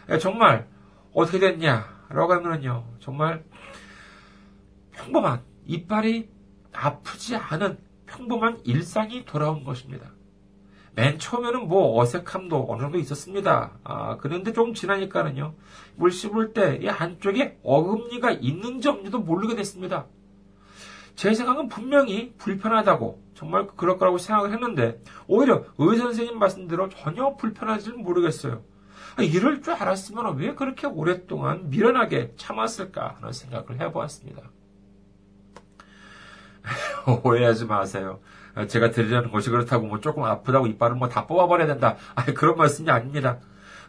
예, 0.09 0.17
정말 0.17 0.67
어떻게 1.13 1.39
됐냐라고 1.39 2.33
하면요 2.33 2.83
정말 2.99 3.45
평범한 4.91 5.41
이빨이 5.67 6.29
아프지 6.73 7.37
않은 7.37 7.79
평범한 8.07 8.59
일상이 8.65 9.23
돌아온 9.23 9.63
것입니다. 9.63 10.11
맨 10.93 11.17
처음에는 11.19 11.67
뭐 11.67 11.99
어색함도 12.01 12.67
어느 12.69 12.81
정도 12.81 12.97
있었습니다. 12.97 13.71
아, 13.83 14.17
그런데 14.17 14.51
좀 14.53 14.73
지나니까는요, 14.73 15.53
물 15.95 16.11
씹을 16.11 16.53
때 16.53 16.79
이 16.81 16.87
한쪽에 16.87 17.59
어금니가 17.63 18.31
있는지 18.31 18.89
없는지도 18.89 19.19
모르게 19.19 19.55
됐습니다. 19.55 20.05
제 21.15 21.33
생각은 21.33 21.67
분명히 21.69 22.33
불편하다고, 22.37 23.21
정말 23.35 23.67
그럴 23.75 23.97
거라고 23.97 24.17
생각을 24.17 24.51
했는데, 24.53 25.01
오히려 25.27 25.63
의사 25.77 26.03
선생님 26.03 26.39
말씀대로 26.39 26.89
전혀 26.89 27.35
불편하지는 27.35 28.01
모르겠어요. 28.01 28.63
아, 29.17 29.23
이럴 29.23 29.61
줄 29.61 29.73
알았으면 29.73 30.37
왜 30.37 30.55
그렇게 30.55 30.87
오랫동안 30.87 31.69
미련하게 31.69 32.33
참았을까 32.37 33.17
하는 33.17 33.31
생각을 33.33 33.79
해보았습니다. 33.79 34.41
오해하지 37.23 37.65
마세요. 37.65 38.19
제가 38.67 38.91
드리려는 38.91 39.31
것이 39.31 39.49
그렇다고 39.49 39.87
뭐 39.87 39.99
조금 39.99 40.23
아프다고 40.23 40.67
이빨을 40.67 40.95
뭐 40.95 41.07
다 41.09 41.25
뽑아버려야 41.27 41.67
된다. 41.67 41.95
아니, 42.15 42.33
그런 42.33 42.57
말씀이 42.57 42.89
아닙니다. 42.89 43.39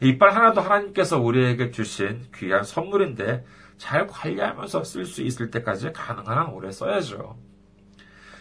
이빨 0.01 0.31
하나도 0.35 0.61
하나님께서 0.61 1.21
우리에게 1.21 1.71
주신 1.71 2.27
귀한 2.35 2.65
선물인데 2.65 3.45
잘 3.79 4.07
관리하면서 4.07 4.85
쓸 4.85 5.05
수 5.07 5.23
있을 5.23 5.51
때까지 5.51 5.93
가능한 5.93 6.39
한 6.39 6.49
오래 6.51 6.71
써야죠. 6.71 7.37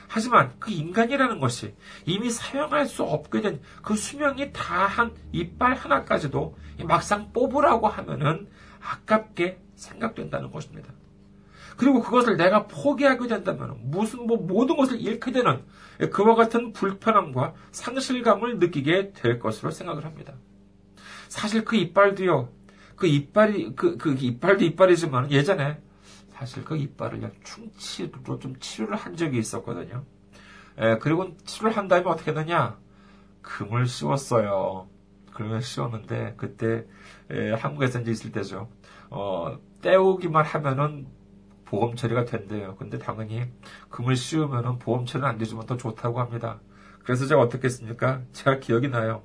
하지만 0.08 0.52
그 0.60 0.72
인간이라는 0.72 1.40
것이 1.40 1.74
이미 2.06 2.30
사용할 2.30 2.86
수 2.86 3.04
없게 3.04 3.42
된 3.42 3.62
그 3.82 3.96
수명이 3.96 4.52
다한 4.52 5.14
이빨 5.32 5.74
하나까지도 5.76 6.58
막상 6.84 7.32
뽑으라고 7.32 7.88
하면은 7.88 8.48
아깝게 8.82 9.60
생각된다는 9.76 10.52
것입니다. 10.52 10.92
그리고 11.78 12.02
그것을 12.02 12.38
내가 12.38 12.68
포기하게 12.68 13.28
된다면 13.28 13.78
무슨 13.84 14.28
뭐 14.28 14.38
모든 14.38 14.76
것을 14.76 15.00
잃게 15.00 15.32
되는 15.32 15.64
그와 16.10 16.36
같은 16.36 16.74
불편함과 16.74 17.54
상실감을 17.72 18.60
느끼게 18.60 19.14
될 19.14 19.40
것으로 19.40 19.72
생각을 19.72 20.06
합니다. 20.06 20.34
사실 21.28 21.64
그 21.64 21.76
이빨도요. 21.76 22.50
그 22.96 23.08
이빨이 23.08 23.76
그, 23.76 23.98
그 23.98 24.14
이빨도 24.14 24.64
이빨이지만 24.66 25.32
예전에 25.32 25.80
사실 26.32 26.64
그 26.66 26.76
이빨을 26.76 27.32
충치로 27.44 28.40
좀 28.40 28.56
치료를 28.60 28.96
한 28.96 29.16
적이 29.16 29.38
있었거든요. 29.38 30.04
에, 30.78 30.98
그리고 30.98 31.38
치료를 31.46 31.78
한 31.78 31.88
다음에 31.88 32.06
어떻게 32.08 32.32
했느냐? 32.32 32.80
금을 33.42 33.86
씌웠어요. 33.86 34.88
금을 35.34 35.62
씌웠는데 35.62 36.36
그때 36.38 36.86
에, 37.30 37.52
한국에서 37.54 38.02
이제 38.02 38.12
있을 38.12 38.32
때죠. 38.32 38.70
어, 39.10 39.58
떼우기만 39.82 40.46
하면은 40.46 41.08
보험 41.72 41.96
처리가 41.96 42.26
된대요. 42.26 42.76
근데 42.76 43.00
당연히 43.00 43.46
금을 43.90 44.18
씌우면 44.18 44.80
보험 44.80 45.06
처리는 45.06 45.30
안 45.30 45.38
되지만 45.38 45.66
더 45.66 45.78
좋다고 45.78 46.20
합니다. 46.20 46.60
그래서 47.06 47.26
제가 47.26 47.40
어떻게 47.42 47.66
했습니까? 47.66 48.20
제가 48.34 48.60
기억이 48.60 48.90
나요. 48.90 49.24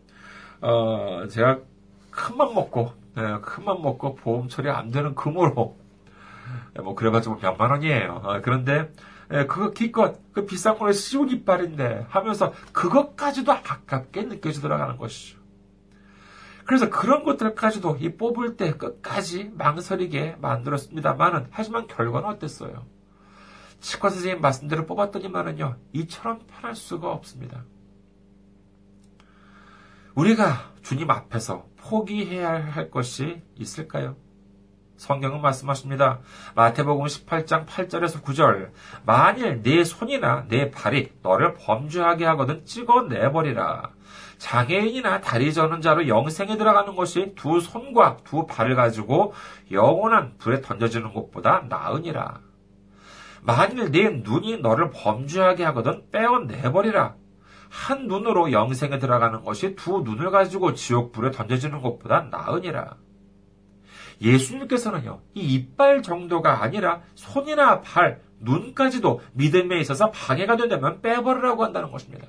어, 0.60 1.26
제가 1.28 1.58
큰 2.12 2.36
맘 2.36 2.54
먹고, 2.54 2.92
네, 3.16 3.40
큰맘 3.40 3.82
먹고 3.82 4.14
보험 4.14 4.48
처리 4.48 4.70
안 4.70 4.92
되는 4.92 5.16
금으로, 5.16 5.76
네, 6.74 6.82
뭐, 6.82 6.94
그래가지고 6.94 7.40
몇만 7.42 7.72
원이에요. 7.72 8.20
어, 8.24 8.40
그런데, 8.42 8.92
네, 9.28 9.46
그거 9.46 9.72
기껏, 9.72 10.20
그 10.32 10.46
비싼 10.46 10.78
거에 10.78 10.92
씌운 10.92 11.28
이빨인데 11.28 12.06
하면서 12.08 12.52
그것까지도 12.72 13.50
아깝게 13.52 14.22
느껴지더라가는 14.22 14.96
것이죠. 14.98 15.38
그래서 16.66 16.90
그런 16.90 17.22
것들까지도 17.24 17.98
이 18.00 18.16
뽑을 18.16 18.56
때 18.56 18.72
끝까지 18.72 19.52
망설이게 19.54 20.36
만들었습니다만은 20.40 21.46
하지만 21.50 21.86
결과는 21.86 22.28
어땠어요? 22.28 22.84
치과 23.80 24.10
선생님 24.10 24.40
말씀대로 24.40 24.84
뽑았더니만은요 24.86 25.76
이처럼 25.92 26.40
편할 26.48 26.74
수가 26.74 27.12
없습니다. 27.12 27.64
우리가 30.14 30.72
주님 30.82 31.10
앞에서 31.10 31.66
포기해야 31.76 32.52
할 32.72 32.90
것이 32.90 33.42
있을까요? 33.54 34.16
성경은 34.96 35.42
말씀하십니다. 35.42 36.20
마태복음 36.54 37.04
18장 37.04 37.66
8절에서 37.66 38.22
9절. 38.22 38.70
만일 39.04 39.62
내 39.62 39.84
손이나 39.84 40.46
내 40.48 40.70
발이 40.70 41.12
너를 41.22 41.54
범죄하게 41.54 42.24
하거든 42.24 42.64
찍어 42.64 43.02
내버리라. 43.02 43.92
장애인이나 44.38 45.20
다리 45.20 45.52
저는 45.52 45.80
자로 45.80 46.08
영생에 46.08 46.56
들어가는 46.56 46.94
것이 46.94 47.32
두 47.36 47.60
손과 47.60 48.18
두 48.24 48.46
발을 48.46 48.74
가지고 48.74 49.32
영원한 49.70 50.36
불에 50.38 50.60
던져지는 50.60 51.12
것보다 51.12 51.64
나으니라. 51.68 52.40
만일 53.42 53.90
네 53.92 54.10
눈이 54.10 54.58
너를 54.58 54.90
범죄하게 54.90 55.64
하거든 55.64 56.10
빼어내버리라. 56.10 57.14
한 57.68 58.06
눈으로 58.06 58.52
영생에 58.52 58.98
들어가는 58.98 59.44
것이 59.44 59.76
두 59.76 60.00
눈을 60.00 60.30
가지고 60.30 60.74
지옥불에 60.74 61.30
던져지는 61.30 61.80
것보다 61.80 62.22
나으니라. 62.30 62.96
예수님께서는요, 64.20 65.20
이 65.34 65.54
이빨 65.54 66.02
정도가 66.02 66.62
아니라 66.62 67.02
손이나 67.14 67.80
발, 67.82 68.22
눈까지도 68.40 69.20
믿음에 69.32 69.78
있어서 69.80 70.10
방해가 70.10 70.56
된다면 70.56 71.00
빼버리라고 71.02 71.64
한다는 71.64 71.90
것입니다. 71.90 72.28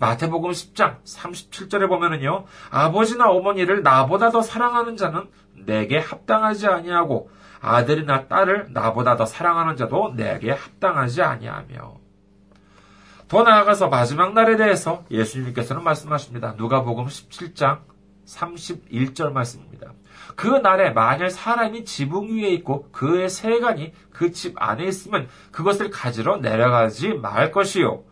마태복음 0.00 0.50
10장 0.50 1.02
37절에 1.04 1.86
보면은요, 1.86 2.46
아버지나 2.70 3.28
어머니를 3.28 3.82
나보다 3.82 4.30
더 4.30 4.40
사랑하는 4.40 4.96
자는 4.96 5.28
내게 5.54 5.98
합당하지 5.98 6.66
아니하고 6.66 7.30
아들이나 7.60 8.26
딸을 8.26 8.68
나보다 8.70 9.16
더 9.16 9.26
사랑하는 9.26 9.76
자도 9.76 10.14
내게 10.16 10.52
합당하지 10.52 11.22
아니하며 11.22 12.00
더 13.28 13.42
나아가서 13.42 13.88
마지막 13.88 14.32
날에 14.32 14.56
대해서 14.56 15.04
예수님께서는 15.10 15.84
말씀하십니다. 15.84 16.54
누가복음 16.56 17.04
17장 17.06 17.80
31절 18.26 19.32
말씀입니다. 19.32 19.92
그 20.34 20.46
날에 20.46 20.90
만일 20.90 21.30
사람이 21.30 21.84
지붕 21.84 22.36
위에 22.36 22.48
있고 22.54 22.88
그의 22.90 23.28
세간이 23.28 23.92
그 24.10 24.32
집 24.32 24.54
안에 24.56 24.84
있으면 24.84 25.28
그것을 25.52 25.90
가지러 25.90 26.38
내려가지 26.38 27.14
말 27.14 27.52
것이요. 27.52 28.02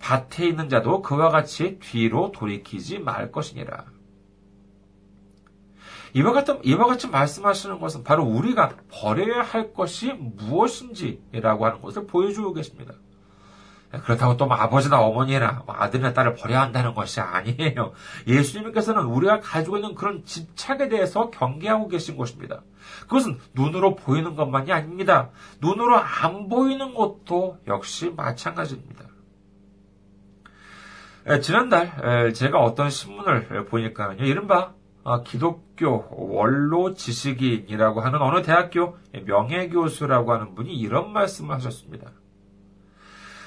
밭에 0.00 0.46
있는 0.46 0.68
자도 0.68 1.02
그와 1.02 1.30
같이 1.30 1.78
뒤로 1.80 2.32
돌이키지 2.32 2.98
말 3.00 3.30
것이니라. 3.32 3.86
이와 6.14 6.32
같은, 6.32 6.60
이와 6.64 6.86
같이 6.86 7.08
말씀하시는 7.08 7.78
것은 7.80 8.02
바로 8.02 8.24
우리가 8.24 8.76
버려야 8.90 9.42
할 9.42 9.74
것이 9.74 10.12
무엇인지라고 10.12 11.66
하는 11.66 11.80
것을 11.82 12.06
보여주고 12.06 12.54
계십니다. 12.54 12.94
그렇다고 13.90 14.36
또뭐 14.36 14.54
아버지나 14.54 15.00
어머니나 15.00 15.62
뭐 15.64 15.74
아들이나 15.74 16.12
딸을 16.12 16.34
버려야 16.34 16.60
한다는 16.60 16.92
것이 16.92 17.20
아니에요. 17.20 17.92
예수님께서는 18.26 19.04
우리가 19.04 19.40
가지고 19.40 19.78
있는 19.78 19.94
그런 19.94 20.24
집착에 20.24 20.88
대해서 20.88 21.30
경계하고 21.30 21.88
계신 21.88 22.16
것입니다. 22.18 22.62
그것은 23.02 23.38
눈으로 23.54 23.96
보이는 23.96 24.36
것만이 24.36 24.72
아닙니다. 24.72 25.30
눈으로 25.60 25.96
안 25.96 26.48
보이는 26.48 26.94
것도 26.94 27.58
역시 27.66 28.12
마찬가지입니다. 28.14 29.07
지난달 31.42 32.32
제가 32.34 32.58
어떤 32.58 32.90
신문을 32.90 33.66
보니까요. 33.66 34.16
이른바 34.18 34.72
아, 35.04 35.22
기독교 35.22 36.04
원로 36.10 36.92
지식인이라고 36.92 38.02
하는 38.02 38.20
어느 38.20 38.42
대학교 38.42 38.98
명예교수라고 39.24 40.34
하는 40.34 40.54
분이 40.54 40.74
이런 40.74 41.12
말씀을 41.14 41.54
하셨습니다. 41.54 42.10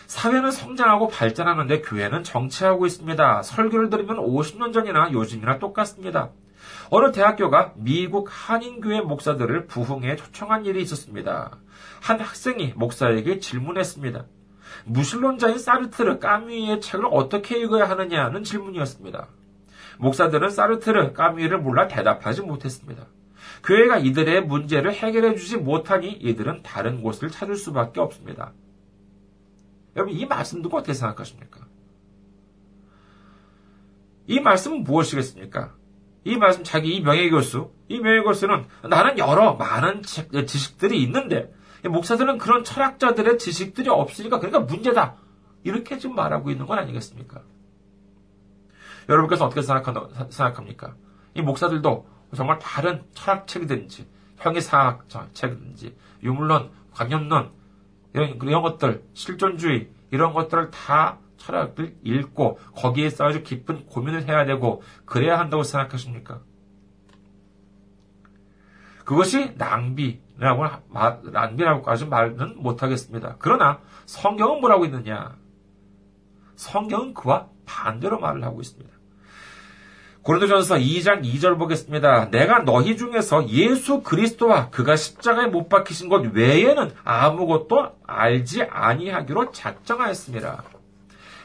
사회는 0.07 0.49
성장하고 0.49 1.07
발전하는데 1.07 1.81
교회는 1.81 2.23
정체하고 2.23 2.87
있습니다. 2.87 3.43
설교를 3.43 3.91
들으면 3.91 4.17
50년 4.17 4.73
전이나 4.73 5.11
요즘이나 5.11 5.59
똑같습니다. 5.59 6.31
어느 6.89 7.11
대학교가 7.11 7.73
미국 7.75 8.27
한인교회 8.29 9.01
목사들을 9.01 9.67
부흥에 9.67 10.15
초청한 10.15 10.65
일이 10.65 10.81
있었습니다. 10.81 11.59
한 12.01 12.19
학생이 12.19 12.73
목사에게 12.75 13.39
질문했습니다. 13.39 14.25
무신론자인 14.85 15.57
사르트르 15.57 16.19
까뮤의 16.19 16.81
책을 16.81 17.05
어떻게 17.11 17.59
읽어야 17.59 17.89
하느냐는 17.89 18.43
질문이었습니다. 18.43 19.27
목사들은 19.99 20.49
사르트르 20.49 21.13
까뮤를 21.13 21.59
몰라 21.59 21.87
대답하지 21.87 22.41
못했습니다. 22.41 23.07
교회가 23.63 23.99
이들의 23.99 24.45
문제를 24.45 24.93
해결해 24.93 25.35
주지 25.35 25.57
못하니 25.57 26.11
이들은 26.11 26.63
다른 26.63 27.01
곳을 27.01 27.29
찾을 27.29 27.55
수밖에 27.55 27.99
없습니다. 27.99 28.53
여러분, 29.95 30.15
이 30.15 30.25
말씀 30.25 30.61
듣고 30.61 30.77
어떻게 30.77 30.93
생각하십니까? 30.93 31.67
이 34.27 34.39
말씀은 34.39 34.83
무엇이겠습니까? 34.83 35.75
이 36.23 36.37
말씀, 36.37 36.63
자기 36.63 36.95
이 36.95 37.01
명예교수, 37.01 37.71
이 37.89 37.99
명예교수는 37.99 38.65
나는 38.89 39.17
여러 39.17 39.53
많은 39.55 40.01
지식들이 40.03 41.01
있는데, 41.03 41.53
목사들은 41.87 42.37
그런 42.37 42.63
철학자들의 42.63 43.37
지식들이 43.37 43.89
없으니까 43.89 44.39
그러니까 44.39 44.59
문제다. 44.61 45.15
이렇게 45.63 45.97
지금 45.97 46.15
말하고 46.15 46.51
있는 46.51 46.65
건 46.65 46.79
아니겠습니까? 46.79 47.41
여러분께서 49.09 49.45
어떻게 49.45 49.61
생각합니까? 49.61 50.95
이 51.33 51.41
목사들도 51.41 52.07
정말 52.35 52.59
다른 52.59 53.03
철학책이든지, 53.13 54.07
형이사학책이든지, 54.37 55.95
유물론, 56.23 56.71
관념론, 56.93 57.51
이런, 58.13 58.39
이런 58.41 58.61
것들, 58.61 59.03
실존주의, 59.13 59.89
이런 60.11 60.33
것들을 60.33 60.71
다 60.71 61.19
철학을 61.37 61.97
읽고 62.03 62.59
거기에 62.75 63.09
쌓아주 63.09 63.43
깊은 63.43 63.87
고민을 63.87 64.27
해야 64.27 64.45
되고 64.45 64.81
그래야 65.05 65.39
한다고 65.39 65.63
생각하십니까? 65.63 66.41
그것이 69.11 69.55
낭비라고 69.57 70.63
낭비라고까지 71.33 72.05
말은 72.05 72.63
못하겠습니다. 72.63 73.35
그러나 73.39 73.81
성경은 74.05 74.61
뭐라고 74.61 74.85
있느냐? 74.85 75.35
성경은 76.55 77.13
그와 77.13 77.49
반대로 77.65 78.21
말을 78.21 78.41
하고 78.45 78.61
있습니다. 78.61 78.89
고린도전서 80.21 80.75
2장 80.75 81.25
2절 81.25 81.59
보겠습니다. 81.59 82.29
내가 82.29 82.59
너희 82.59 82.95
중에서 82.95 83.49
예수 83.49 84.01
그리스도와 84.01 84.69
그가 84.69 84.95
십자가에 84.95 85.47
못 85.47 85.67
박히신 85.67 86.07
것 86.07 86.33
외에는 86.33 86.91
아무것도 87.03 87.97
알지 88.07 88.63
아니하기로 88.63 89.51
작정하였습니다. 89.51 90.63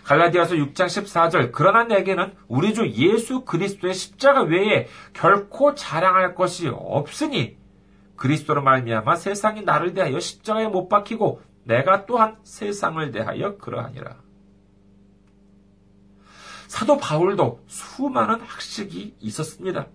갈라디아서 0.07 0.55
6장 0.55 0.87
14절 0.87 1.51
그러나 1.53 1.83
내게는 1.83 2.33
우리 2.47 2.75
주 2.75 2.89
예수 2.91 3.45
그리스도의 3.45 3.93
십자가 3.93 4.43
외에 4.43 4.87
결코 5.13 5.75
자랑할 5.75 6.37
것이 6.37 6.69
없으니 6.69 7.57
그리스도로 8.15 8.63
말미암아 8.63 9.17
세상이 9.17 9.63
나를 9.63 9.95
대하여 9.95 10.21
십자가에 10.21 10.69
못 10.69 10.89
박히고 10.89 11.43
내가 11.65 12.07
또한 12.07 12.37
세상을 12.45 13.11
대하여 13.11 13.59
그러하니라. 13.59 14.15
사도 16.69 16.99
바울도 16.99 17.65
수많은 17.67 18.41
학식이 18.43 19.17
있었습니다. 19.19 19.89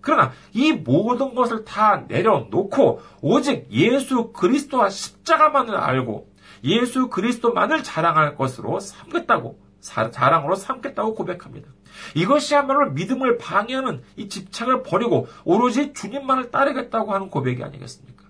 그러나 0.00 0.32
이 0.54 0.72
모든 0.72 1.34
것을 1.34 1.66
다 1.66 2.06
내려놓고 2.08 3.02
오직 3.20 3.70
예수 3.70 4.32
그리스도와 4.32 4.88
십자가만을 4.88 5.76
알고 5.76 6.31
예수 6.64 7.08
그리스도만을 7.08 7.82
자랑할 7.82 8.36
것으로 8.36 8.80
삼겠다고 8.80 9.60
자랑으로 9.80 10.54
삼겠다고 10.54 11.14
고백합니다. 11.14 11.68
이것이야말로 12.14 12.92
믿음을 12.92 13.36
방해하는 13.36 14.02
이 14.16 14.28
집착을 14.28 14.82
버리고 14.82 15.26
오로지 15.44 15.92
주님만을 15.92 16.50
따르겠다고 16.50 17.12
하는 17.12 17.30
고백이 17.30 17.62
아니겠습니까? 17.62 18.24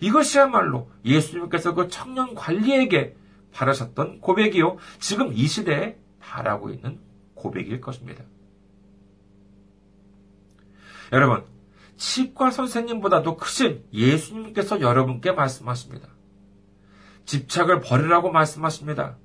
이것이야말로 0.00 0.90
예수님께서 1.04 1.74
그 1.74 1.88
청년 1.88 2.34
관리에게 2.34 3.16
바라셨던 3.52 4.20
고백이요. 4.20 4.76
지금 4.98 5.32
이 5.32 5.46
시대에 5.46 5.96
바라고 6.18 6.70
있는 6.70 6.98
고백일 7.34 7.80
것입니다. 7.80 8.24
여러분, 11.12 11.44
치과 11.96 12.50
선생님보다도 12.50 13.36
크신 13.36 13.84
예수님께서 13.92 14.80
여러분께 14.80 15.30
말씀하십니다. 15.32 16.08
집착을 17.26 17.80
버리라고 17.80 18.30
말씀하십니다. 18.30 19.16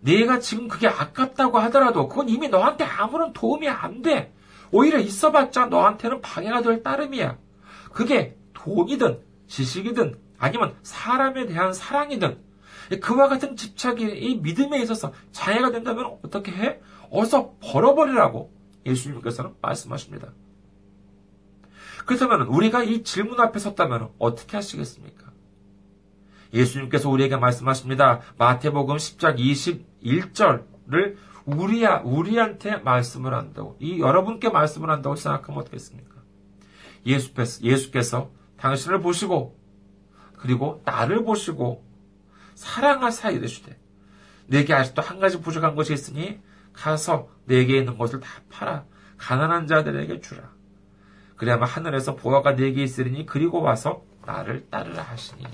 네가 0.00 0.40
지금 0.40 0.68
그게 0.68 0.88
아깝다고 0.88 1.58
하더라도 1.58 2.08
그건 2.08 2.28
이미 2.28 2.48
너한테 2.48 2.84
아무런 2.84 3.32
도움이 3.32 3.68
안 3.68 4.02
돼. 4.02 4.32
오히려 4.72 4.98
있어봤자 4.98 5.66
너한테는 5.66 6.20
방해가 6.20 6.62
될 6.62 6.82
따름이야. 6.82 7.38
그게 7.92 8.36
돈이든 8.54 9.20
지식이든 9.46 10.18
아니면 10.38 10.74
사람에 10.82 11.46
대한 11.46 11.72
사랑이든 11.72 12.38
그와 13.02 13.28
같은 13.28 13.56
집착이 13.56 14.02
이 14.02 14.36
믿음에 14.36 14.80
있어서 14.82 15.12
장애가 15.32 15.70
된다면 15.70 16.18
어떻게 16.24 16.50
해? 16.52 16.80
어서 17.10 17.54
벌어버리라고 17.60 18.52
예수님께서는 18.86 19.54
말씀하십니다. 19.60 20.32
그렇다면 22.06 22.42
우리가 22.42 22.82
이 22.82 23.02
질문 23.02 23.38
앞에 23.40 23.58
섰다면 23.58 24.10
어떻게 24.18 24.56
하시겠습니까? 24.56 25.29
예수님께서 26.52 27.08
우리에게 27.08 27.36
말씀하십니다. 27.36 28.20
마태복음 28.38 28.96
10장 28.96 29.38
21절을 29.38 31.16
우리야, 31.46 32.02
우리한테 32.04 32.76
말씀을 32.76 33.34
한다고, 33.34 33.76
이 33.80 34.00
여러분께 34.00 34.50
말씀을 34.50 34.90
한다고 34.90 35.16
생각하면 35.16 35.60
어떻겠습니까? 35.60 36.10
예수께서, 37.06 37.62
예수께서 37.62 38.30
당신을 38.58 39.00
보시고 39.00 39.58
그리고 40.36 40.82
나를 40.84 41.24
보시고 41.24 41.84
사랑하사 42.54 43.30
이르시되 43.30 43.78
내게 44.46 44.74
아직도 44.74 45.02
한 45.02 45.18
가지 45.18 45.40
부족한 45.40 45.74
것이 45.74 45.92
있으니 45.92 46.40
가서 46.72 47.28
내게 47.46 47.78
있는 47.78 47.96
것을 47.98 48.20
다 48.20 48.28
팔아 48.50 48.84
가난한 49.16 49.66
자들에게 49.66 50.20
주라. 50.20 50.50
그래야만 51.36 51.68
하늘에서 51.68 52.16
보화가 52.16 52.56
내게 52.56 52.82
있으리니 52.82 53.26
그리고 53.26 53.60
와서 53.62 54.02
나를 54.26 54.68
따르라 54.70 55.02
하시니. 55.02 55.44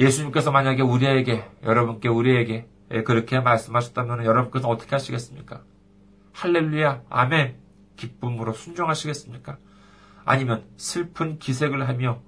예수님께서 0.00 0.50
만약에 0.50 0.82
우리에게, 0.82 1.44
여러분께 1.62 2.08
우리에게 2.08 2.66
그렇게 3.04 3.38
말씀하셨다면 3.38 4.24
여러분께서 4.24 4.66
어떻게 4.68 4.90
하시겠습니까? 4.92 5.62
할렐루야, 6.32 7.02
아멘, 7.10 7.56
기쁨으로 7.96 8.54
순종하시겠습니까? 8.54 9.58
아니면 10.24 10.64
슬픈 10.78 11.38
기색을 11.38 11.86
하며, 11.86 12.22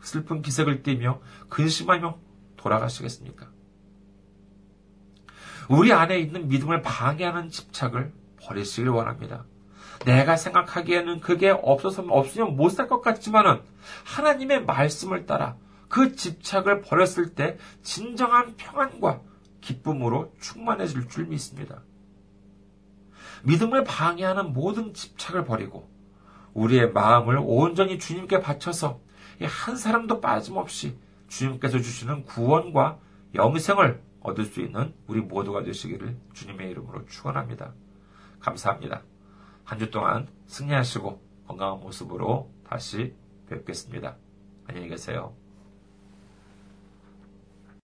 슬픈 0.00 0.40
기색을 0.40 0.82
띠며, 0.82 1.20
근심하며 1.50 2.18
돌아가시겠습니까? 2.56 3.46
우리 5.68 5.92
안에 5.92 6.18
있는 6.18 6.48
믿음을 6.48 6.80
방해하는 6.80 7.50
집착을 7.50 8.10
버리시길 8.40 8.88
원합니다. 8.88 9.44
내가 10.06 10.36
생각하기에는 10.36 11.20
그게 11.20 11.50
없어서 11.50 12.02
없으면 12.08 12.56
못 12.56 12.70
살 12.70 12.88
것 12.88 13.02
같지만은 13.02 13.60
하나님의 14.04 14.64
말씀을 14.64 15.26
따라 15.26 15.56
그 15.88 16.14
집착을 16.14 16.82
버렸을 16.82 17.34
때 17.34 17.58
진정한 17.82 18.56
평안과 18.56 19.22
기쁨으로 19.60 20.32
충만해질 20.40 21.08
줄 21.08 21.26
믿습니다. 21.26 21.82
믿음을 23.44 23.84
방해하는 23.84 24.52
모든 24.52 24.92
집착을 24.94 25.44
버리고 25.44 25.88
우리의 26.54 26.92
마음을 26.92 27.38
온전히 27.40 27.98
주님께 27.98 28.40
바쳐서 28.40 29.00
한 29.42 29.76
사람도 29.76 30.20
빠짐없이 30.20 30.98
주님께서 31.28 31.78
주시는 31.78 32.24
구원과 32.24 32.98
영생을 33.34 34.02
얻을 34.20 34.44
수 34.44 34.60
있는 34.60 34.94
우리 35.06 35.20
모두가 35.20 35.62
되시기를 35.62 36.18
주님의 36.34 36.70
이름으로 36.70 37.06
축원합니다. 37.06 37.72
감사합니다. 38.40 39.02
한 39.64 39.78
주 39.78 39.90
동안 39.90 40.28
승리하시고 40.46 41.22
건강한 41.46 41.80
모습으로 41.80 42.50
다시 42.66 43.14
뵙겠습니다. 43.48 44.16
안녕히 44.66 44.88
계세요. 44.88 45.37